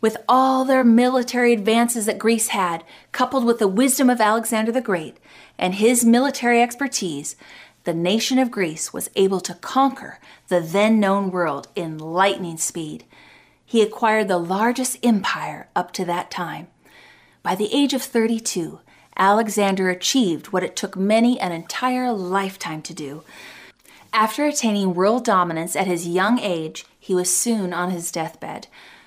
[0.00, 4.80] With all their military advances that Greece had, coupled with the wisdom of Alexander the
[4.80, 5.16] Great
[5.58, 7.34] and his military expertise,
[7.84, 10.18] the nation of Greece was able to conquer
[10.48, 13.04] the then known world in lightning speed.
[13.64, 16.68] He acquired the largest empire up to that time.
[17.42, 18.80] By the age of 32,
[19.16, 23.22] Alexander achieved what it took many an entire lifetime to do.
[24.12, 28.66] After attaining world dominance at his young age, he was soon on his deathbed,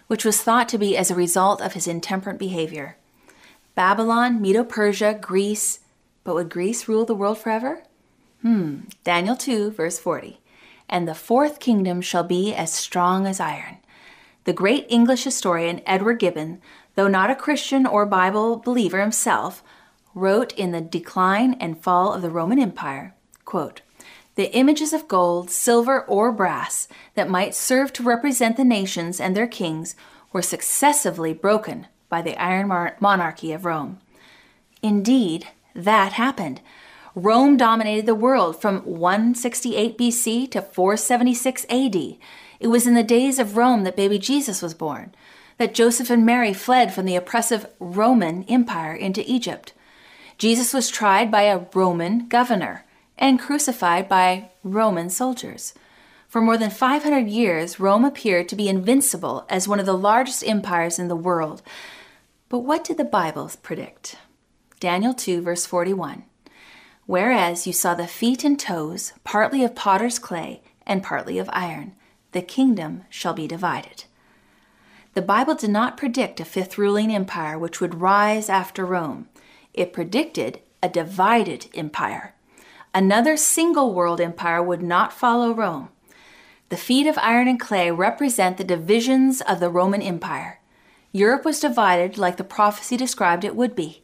[0.09, 2.97] which was thought to be as a result of his intemperate behavior.
[3.75, 5.79] Babylon, Medo Persia, Greece,
[6.23, 7.83] but would Greece rule the world forever?
[8.41, 10.41] Hmm, Daniel 2, verse 40.
[10.89, 13.77] And the fourth kingdom shall be as strong as iron.
[14.45, 16.59] The great English historian Edward Gibbon,
[16.95, 19.63] though not a Christian or Bible believer himself,
[20.15, 23.13] wrote in The Decline and Fall of the Roman Empire
[23.49, 23.81] quote,
[24.39, 29.35] The images of gold, silver, or brass that might serve to represent the nations and
[29.35, 29.97] their kings
[30.31, 32.69] were successively broken by the iron
[33.01, 33.99] monarchy of Rome.
[34.81, 36.61] Indeed, that happened.
[37.15, 41.95] Rome dominated the world from 168 BC to 476 AD.
[42.61, 45.13] It was in the days of Rome that baby Jesus was born,
[45.57, 49.73] that Joseph and Mary fled from the oppressive Roman Empire into Egypt.
[50.37, 52.85] Jesus was tried by a Roman governor
[53.19, 55.75] and crucified by Roman soldiers.
[56.27, 60.43] For more than 500 years, Rome appeared to be invincible as one of the largest
[60.47, 61.61] empires in the world.
[62.47, 64.15] But what did the Bible predict?
[64.79, 66.23] Daniel 2, verse 41.
[67.05, 71.95] Whereas you saw the feet and toes, partly of potter's clay and partly of iron,
[72.31, 74.05] the kingdom shall be divided.
[75.15, 79.27] The Bible did not predict a fifth ruling empire which would rise after Rome.
[79.73, 82.35] It predicted a divided empire.
[82.93, 85.89] Another single world empire would not follow Rome.
[86.69, 90.59] The feet of iron and clay represent the divisions of the Roman Empire.
[91.11, 94.03] Europe was divided like the prophecy described it would be.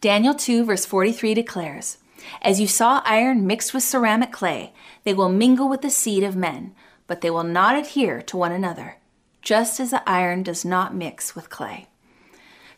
[0.00, 1.98] Daniel 2, verse 43 declares,
[2.40, 4.72] As you saw iron mixed with ceramic clay,
[5.04, 6.74] they will mingle with the seed of men,
[7.06, 8.96] but they will not adhere to one another,
[9.42, 11.88] just as the iron does not mix with clay.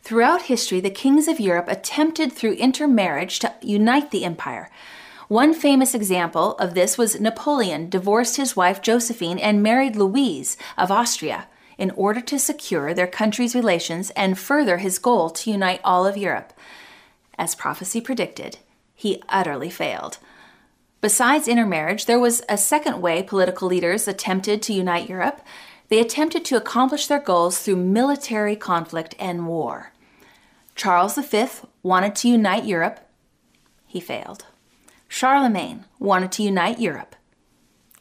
[0.03, 4.70] Throughout history, the kings of Europe attempted through intermarriage to unite the empire.
[5.29, 10.91] One famous example of this was Napoleon divorced his wife Josephine and married Louise of
[10.91, 11.47] Austria
[11.79, 16.16] in order to secure their country's relations and further his goal to unite all of
[16.16, 16.53] Europe.
[17.39, 18.59] As prophecy predicted,
[18.95, 20.18] he utterly failed.
[21.01, 25.41] Besides intermarriage, there was a second way political leaders attempted to unite Europe.
[25.89, 29.93] They attempted to accomplish their goals through military conflict and war.
[30.75, 31.47] Charles V
[31.83, 33.01] wanted to unite Europe.
[33.87, 34.47] He failed.
[35.15, 37.15] Charlemagne wanted to unite Europe.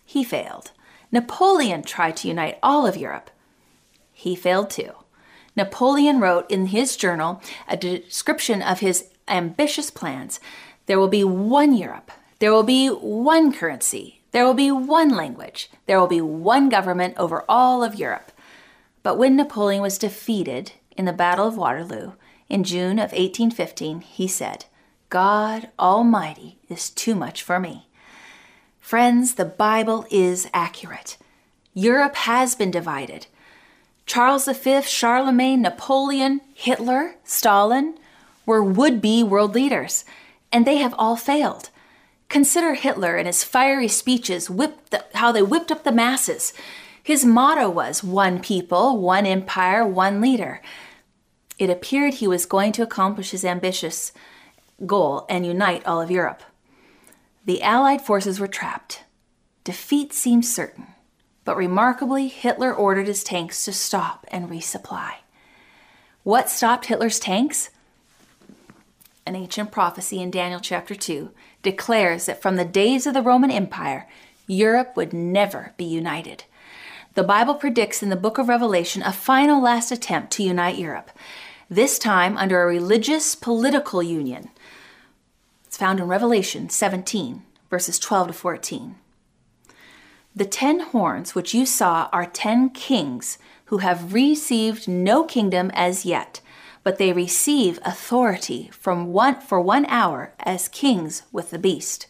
[0.03, 0.72] He failed.
[1.11, 3.30] Napoleon tried to unite all of Europe.
[4.11, 4.93] He failed too.
[5.55, 10.39] Napoleon wrote in his journal a description of his ambitious plans.
[10.88, 12.09] There will be one Europe.
[12.39, 14.24] There will be one currency.
[14.32, 15.70] There will be one language.
[15.86, 18.32] There will be one government over all of Europe.
[19.03, 22.14] But when Napoleon was defeated in the Battle of Waterloo
[22.49, 24.66] in June of 1815, he said,
[25.14, 27.86] God Almighty is too much for me.
[28.80, 31.18] Friends, the Bible is accurate.
[31.76, 33.28] Europe has been divided.
[34.07, 37.93] Charles V, Charlemagne, Napoleon, Hitler, Stalin
[38.47, 40.03] were would be world leaders,
[40.51, 41.70] and they have all failed.
[42.28, 46.53] Consider Hitler and his fiery speeches, the, how they whipped up the masses.
[47.03, 50.59] His motto was one people, one empire, one leader.
[51.59, 54.11] It appeared he was going to accomplish his ambitious
[54.86, 56.43] goal and unite all of Europe.
[57.45, 59.03] The Allied forces were trapped.
[59.63, 60.88] Defeat seemed certain,
[61.45, 65.15] but remarkably, Hitler ordered his tanks to stop and resupply.
[66.23, 67.69] What stopped Hitler's tanks?
[69.25, 71.31] An ancient prophecy in Daniel chapter 2
[71.61, 74.07] declares that from the days of the Roman Empire,
[74.47, 76.43] Europe would never be united.
[77.15, 81.11] The Bible predicts in the book of Revelation a final last attempt to unite Europe,
[81.69, 84.49] this time under a religious political union
[85.74, 88.95] it's found in Revelation 17, verses 12 to 14.
[90.36, 96.05] The ten horns which you saw are ten kings who have received no kingdom as
[96.05, 96.41] yet,
[96.84, 102.05] but they receive authority from one for one hour as kings with the beast.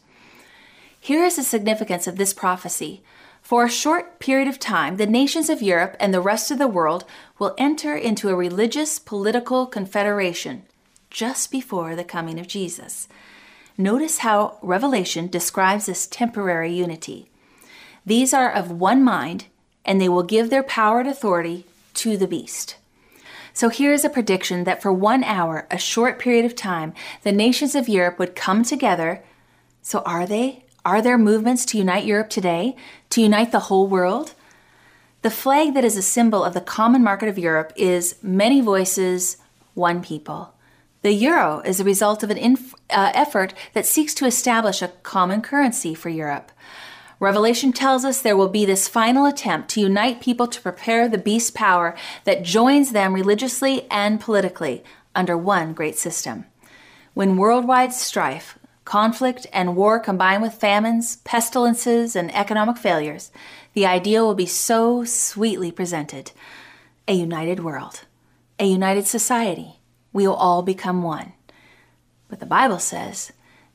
[0.99, 3.01] Here is the significance of this prophecy.
[3.41, 6.67] For a short period of time, the nations of Europe and the rest of the
[6.67, 7.05] world
[7.39, 10.63] will enter into a religious political confederation
[11.09, 13.07] just before the coming of Jesus.
[13.77, 17.29] Notice how Revelation describes this temporary unity.
[18.05, 19.45] These are of one mind,
[19.83, 21.65] and they will give their power and authority
[21.95, 22.75] to the beast.
[23.51, 26.93] So here is a prediction that for one hour, a short period of time,
[27.23, 29.23] the nations of Europe would come together.
[29.81, 30.65] So are they?
[30.85, 32.75] Are there movements to unite Europe today?
[33.11, 34.33] To unite the whole world?
[35.23, 39.37] The flag that is a symbol of the common market of Europe is many voices,
[39.73, 40.53] one people.
[41.03, 44.89] The euro is a result of an inf- uh, effort that seeks to establish a
[45.03, 46.51] common currency for Europe.
[47.19, 51.17] Revelation tells us there will be this final attempt to unite people to prepare the
[51.17, 54.83] beast's power that joins them religiously and politically
[55.15, 56.45] under one great system.
[57.13, 63.31] When worldwide strife, conflict, and war combine with famines, pestilences, and economic failures,
[63.73, 66.31] the ideal will be so sweetly presented
[67.07, 68.01] a united world,
[68.59, 69.79] a united society
[70.13, 71.33] we will all become one.
[72.33, 73.31] But the Bible says,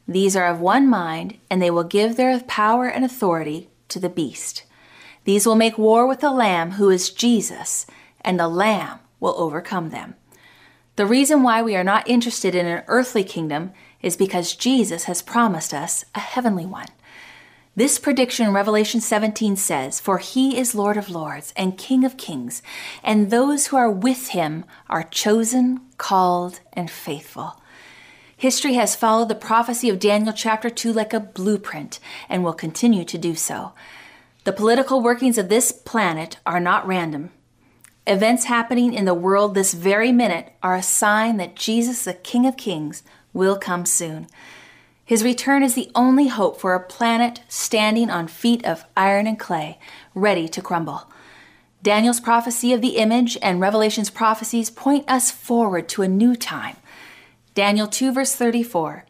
[0.08, 4.08] These are of one mind, and they will give their power and authority to the
[4.08, 4.64] beast.
[5.22, 7.86] These will make war with the Lamb, who is Jesus,
[8.22, 10.16] and the Lamb will overcome them.
[10.96, 13.70] The reason why we are not interested in an earthly kingdom
[14.02, 16.88] is because Jesus has promised us a heavenly one.
[17.76, 22.16] This prediction in Revelation 17 says, For he is Lord of lords and King of
[22.16, 22.60] kings,
[23.04, 27.62] and those who are with him are chosen, called, and faithful.
[28.38, 33.04] History has followed the prophecy of Daniel chapter 2 like a blueprint and will continue
[33.04, 33.72] to do so.
[34.44, 37.30] The political workings of this planet are not random.
[38.06, 42.46] Events happening in the world this very minute are a sign that Jesus, the King
[42.46, 44.28] of Kings, will come soon.
[45.04, 49.36] His return is the only hope for a planet standing on feet of iron and
[49.36, 49.80] clay,
[50.14, 51.10] ready to crumble.
[51.82, 56.76] Daniel's prophecy of the image and Revelation's prophecies point us forward to a new time.
[57.58, 59.04] Daniel 2, verse 34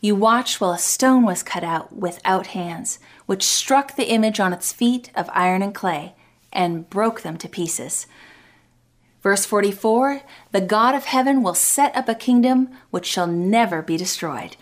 [0.00, 4.52] You watched while a stone was cut out without hands, which struck the image on
[4.52, 6.14] its feet of iron and clay
[6.52, 8.06] and broke them to pieces.
[9.20, 10.22] Verse 44
[10.52, 14.56] The God of heaven will set up a kingdom which shall never be destroyed.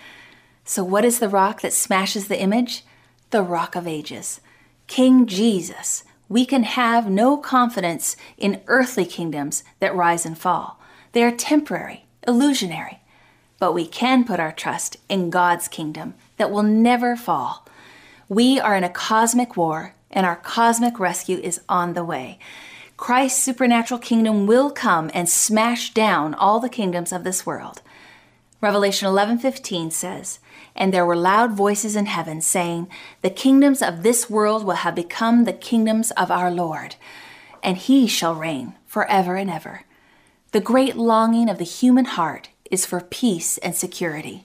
[0.64, 2.84] So, what is the rock that smashes the image?
[3.32, 4.40] The rock of ages.
[4.86, 6.04] King Jesus.
[6.30, 10.80] We can have no confidence in earthly kingdoms that rise and fall.
[11.12, 13.02] They are temporary, illusionary.
[13.58, 17.66] But we can put our trust in God's kingdom that will never fall.
[18.28, 22.38] We are in a cosmic war, and our cosmic rescue is on the way.
[22.96, 27.82] Christ's supernatural kingdom will come and smash down all the kingdoms of this world.
[28.60, 30.38] Revelation 11:15 says,
[30.74, 32.88] "And there were loud voices in heaven saying,
[33.20, 36.96] The kingdoms of this world will have become the kingdoms of our Lord,
[37.62, 39.82] and he shall reign forever and ever."
[40.52, 44.44] The great longing of the human heart is for peace and security.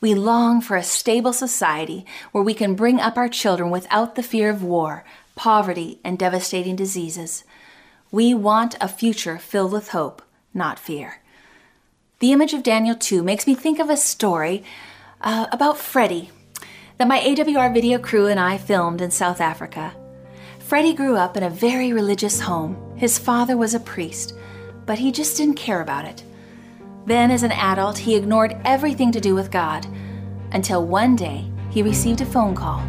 [0.00, 4.22] We long for a stable society where we can bring up our children without the
[4.22, 5.04] fear of war,
[5.36, 7.44] poverty, and devastating diseases.
[8.10, 11.20] We want a future filled with hope, not fear.
[12.18, 14.64] The image of Daniel 2 makes me think of a story
[15.20, 16.30] uh, about Freddie
[16.98, 19.94] that my AWR video crew and I filmed in South Africa.
[20.58, 22.76] Freddie grew up in a very religious home.
[22.96, 24.34] His father was a priest,
[24.86, 26.22] but he just didn't care about it.
[27.06, 29.86] Then, as an adult, he ignored everything to do with God
[30.52, 32.82] until one day he received a phone call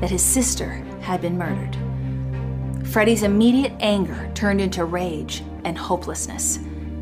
[0.00, 1.76] that his sister had been murdered.
[2.86, 6.58] Freddie's immediate anger turned into rage and hopelessness.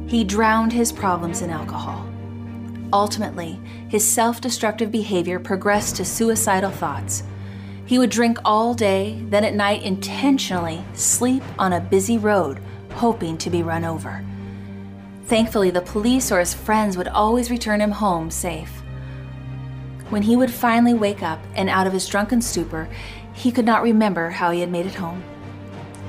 [0.07, 2.07] He drowned his problems in alcohol.
[2.93, 7.23] Ultimately, his self destructive behavior progressed to suicidal thoughts.
[7.85, 12.61] He would drink all day, then at night intentionally sleep on a busy road,
[12.93, 14.25] hoping to be run over.
[15.29, 18.83] Thankfully, the police or his friends would always return him home safe.
[20.09, 22.89] When he would finally wake up and out of his drunken stupor,
[23.35, 25.23] he could not remember how he had made it home.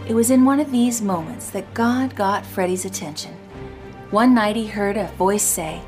[0.08, 3.34] It was in one of these moments that God got Freddie's attention.
[4.10, 5.82] One night he heard a voice say,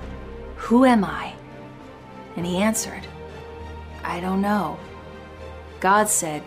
[0.58, 1.34] Who am I?
[2.36, 3.08] And he answered,
[4.04, 4.78] I don't know.
[5.80, 6.44] God said,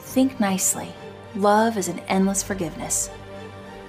[0.00, 0.92] Think nicely.
[1.34, 3.08] Love is an endless forgiveness.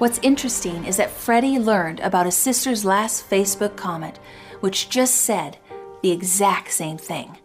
[0.02, 4.18] What's interesting is that Freddie learned about his sister's last Facebook comment,
[4.60, 5.60] which just said
[6.02, 7.38] the exact same thing.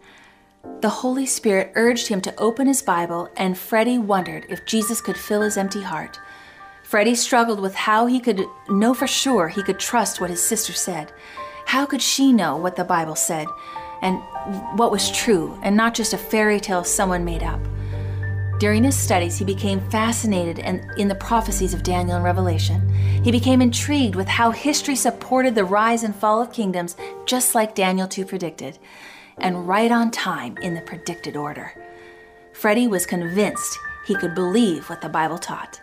[0.81, 5.19] The Holy Spirit urged him to open his Bible, and Freddie wondered if Jesus could
[5.19, 6.19] fill his empty heart.
[6.83, 10.73] Freddie struggled with how he could know for sure he could trust what his sister
[10.73, 11.13] said.
[11.67, 13.49] How could she know what the Bible said
[14.01, 14.19] and
[14.79, 17.61] what was true and not just a fairy tale someone made up?
[18.59, 22.89] During his studies, he became fascinated in the prophecies of Daniel and Revelation.
[23.23, 26.97] He became intrigued with how history supported the rise and fall of kingdoms,
[27.27, 28.79] just like Daniel 2 predicted
[29.39, 31.73] and right on time in the predicted order.
[32.53, 35.81] Freddie was convinced he could believe what the Bible taught.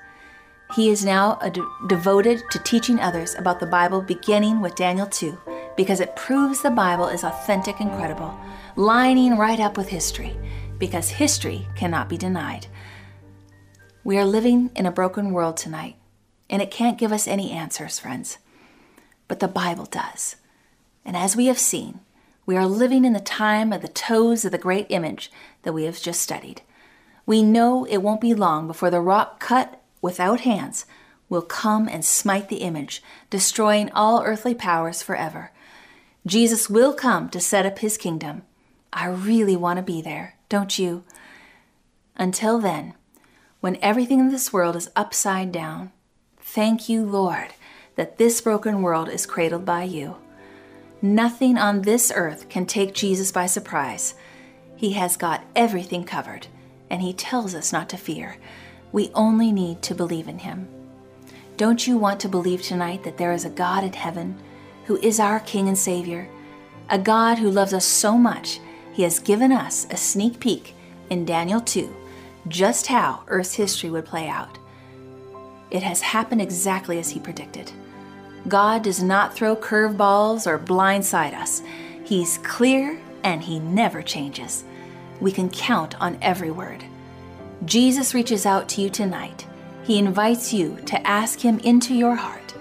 [0.76, 5.40] He is now de- devoted to teaching others about the Bible, beginning with Daniel 2,
[5.78, 8.36] because it proves the Bible is authentic and credible,
[8.76, 10.36] lining right up with history,
[10.78, 12.68] because history cannot be denied.
[14.04, 15.96] We are living in a broken world tonight,
[16.50, 18.38] and it can't give us any answers, friends.
[19.28, 20.36] But the Bible does.
[21.06, 22.00] And as we have seen,
[22.46, 25.32] we are living in the time of the toes of the great image
[25.64, 26.62] that we have just studied.
[27.26, 30.86] We know it won't be long before the rock cut without hands
[31.30, 35.52] will come and smite the image, destroying all earthly powers forever.
[36.28, 38.44] Jesus will come to set up his kingdom.
[38.92, 41.04] I really want to be there, don't you?
[42.16, 42.94] Until then,
[43.60, 45.92] when everything in this world is upside down,
[46.38, 47.54] thank you, Lord,
[47.96, 50.18] that this broken world is cradled by you.
[51.02, 54.16] Nothing on this earth can take Jesus by surprise.
[54.76, 56.48] He has got everything covered,
[56.90, 58.38] and He tells us not to fear.
[58.92, 60.68] We only need to believe in Him.
[61.56, 64.38] Don't you want to believe tonight that there is a God in heaven
[64.86, 66.28] who is our King and Savior?
[66.90, 68.60] A God who loves us so much,
[68.94, 70.76] He has given us a sneak peek
[71.10, 71.94] in Daniel 2
[72.48, 74.58] just how Earth's history would play out.
[75.72, 77.72] It has happened exactly as He predicted.
[78.48, 81.62] God does not throw curveballs or blindside us.
[82.04, 84.66] He's clear and He never changes.
[85.22, 86.84] We can count on every word.
[87.66, 89.48] Jesus reaches out to you tonight.
[89.84, 92.54] He invites you to ask Him into your heart.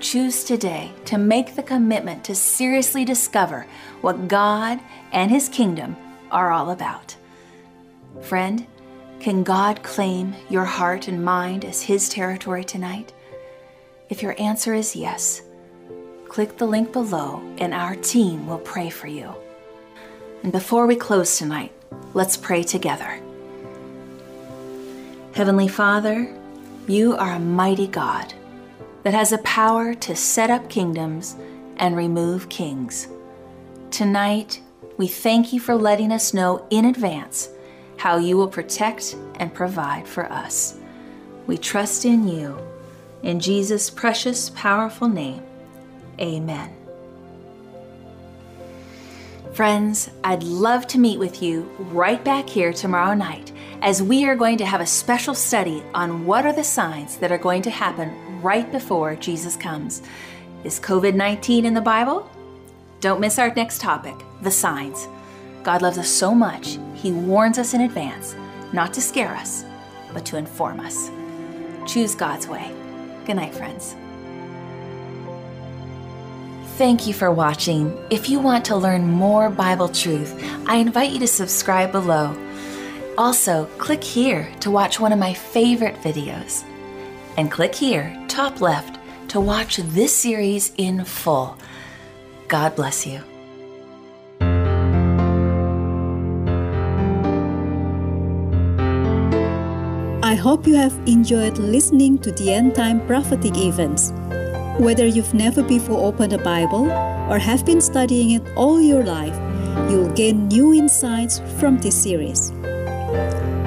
[0.00, 3.66] Choose today to make the commitment to seriously discover
[4.00, 4.80] what God
[5.12, 5.96] and His kingdom
[6.30, 7.16] are all about.
[8.22, 8.66] Friend,
[9.20, 13.12] can God claim your heart and mind as His territory tonight?
[14.08, 15.42] If your answer is yes,
[16.28, 19.34] click the link below and our team will pray for you.
[20.42, 21.72] And before we close tonight,
[22.14, 23.20] let's pray together.
[25.34, 26.34] Heavenly Father,
[26.88, 28.32] you are a mighty God.
[29.02, 31.36] that has the power to set up kingdoms
[31.76, 33.08] and remove kings.
[33.90, 34.60] Tonight,
[34.98, 37.48] we thank you for letting us know in advance
[37.96, 40.78] how you will protect and provide for us.
[41.48, 42.56] We trust in you.
[43.24, 45.42] In Jesus' precious, powerful name,
[46.20, 46.72] amen.
[49.52, 53.50] Friends, I'd love to meet with you right back here tomorrow night
[53.82, 57.32] as we are going to have a special study on what are the signs that
[57.32, 60.00] are going to happen right before Jesus comes.
[60.62, 62.30] Is COVID 19 in the Bible?
[63.00, 65.08] Don't miss our next topic the signs.
[65.62, 68.36] God loves us so much, He warns us in advance,
[68.74, 69.64] not to scare us,
[70.12, 71.10] but to inform us.
[71.86, 72.70] Choose God's way.
[73.24, 73.96] Good night, friends.
[76.76, 77.96] Thank you for watching.
[78.10, 80.34] If you want to learn more Bible truth,
[80.66, 82.36] I invite you to subscribe below.
[83.16, 86.64] Also, click here to watch one of my favorite videos.
[87.38, 88.98] And click here, top left,
[89.28, 91.56] to watch this series in full.
[92.50, 93.20] God bless you.
[100.20, 104.10] I hope you have enjoyed listening to the end time prophetic events.
[104.80, 106.90] Whether you've never before opened a Bible
[107.30, 109.38] or have been studying it all your life,
[109.88, 112.50] you'll gain new insights from this series.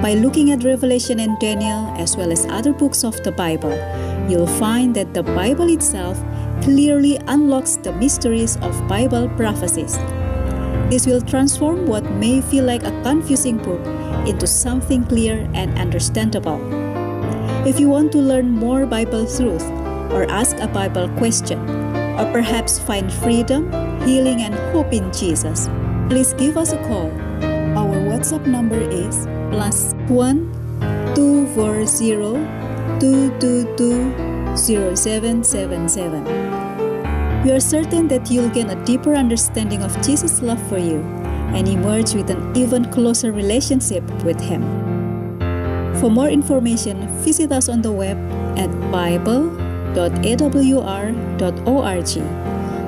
[0.04, 3.72] By looking at Revelation and Daniel, as well as other books of the Bible,
[4.28, 6.22] you'll find that the Bible itself
[6.64, 9.98] clearly unlocks the mysteries of Bible prophecies.
[10.88, 13.84] This will transform what may feel like a confusing book
[14.26, 16.58] into something clear and understandable.
[17.68, 19.64] If you want to learn more Bible truth,
[20.12, 21.58] or ask a Bible question,
[22.16, 23.68] or perhaps find freedom,
[24.06, 25.68] healing, and hope in Jesus,
[26.08, 27.12] please give us a call.
[27.76, 32.40] Our WhatsApp number is plus 1 240
[33.00, 36.53] 222 0777.
[37.44, 41.04] We are certain that you'll gain a deeper understanding of Jesus' love for you
[41.52, 44.62] and emerge with an even closer relationship with Him.
[46.00, 48.16] For more information, visit us on the web
[48.56, 49.44] at bible.awr.org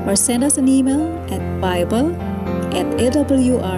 [0.09, 2.17] or send us an email at bible
[2.73, 3.77] at awr.org.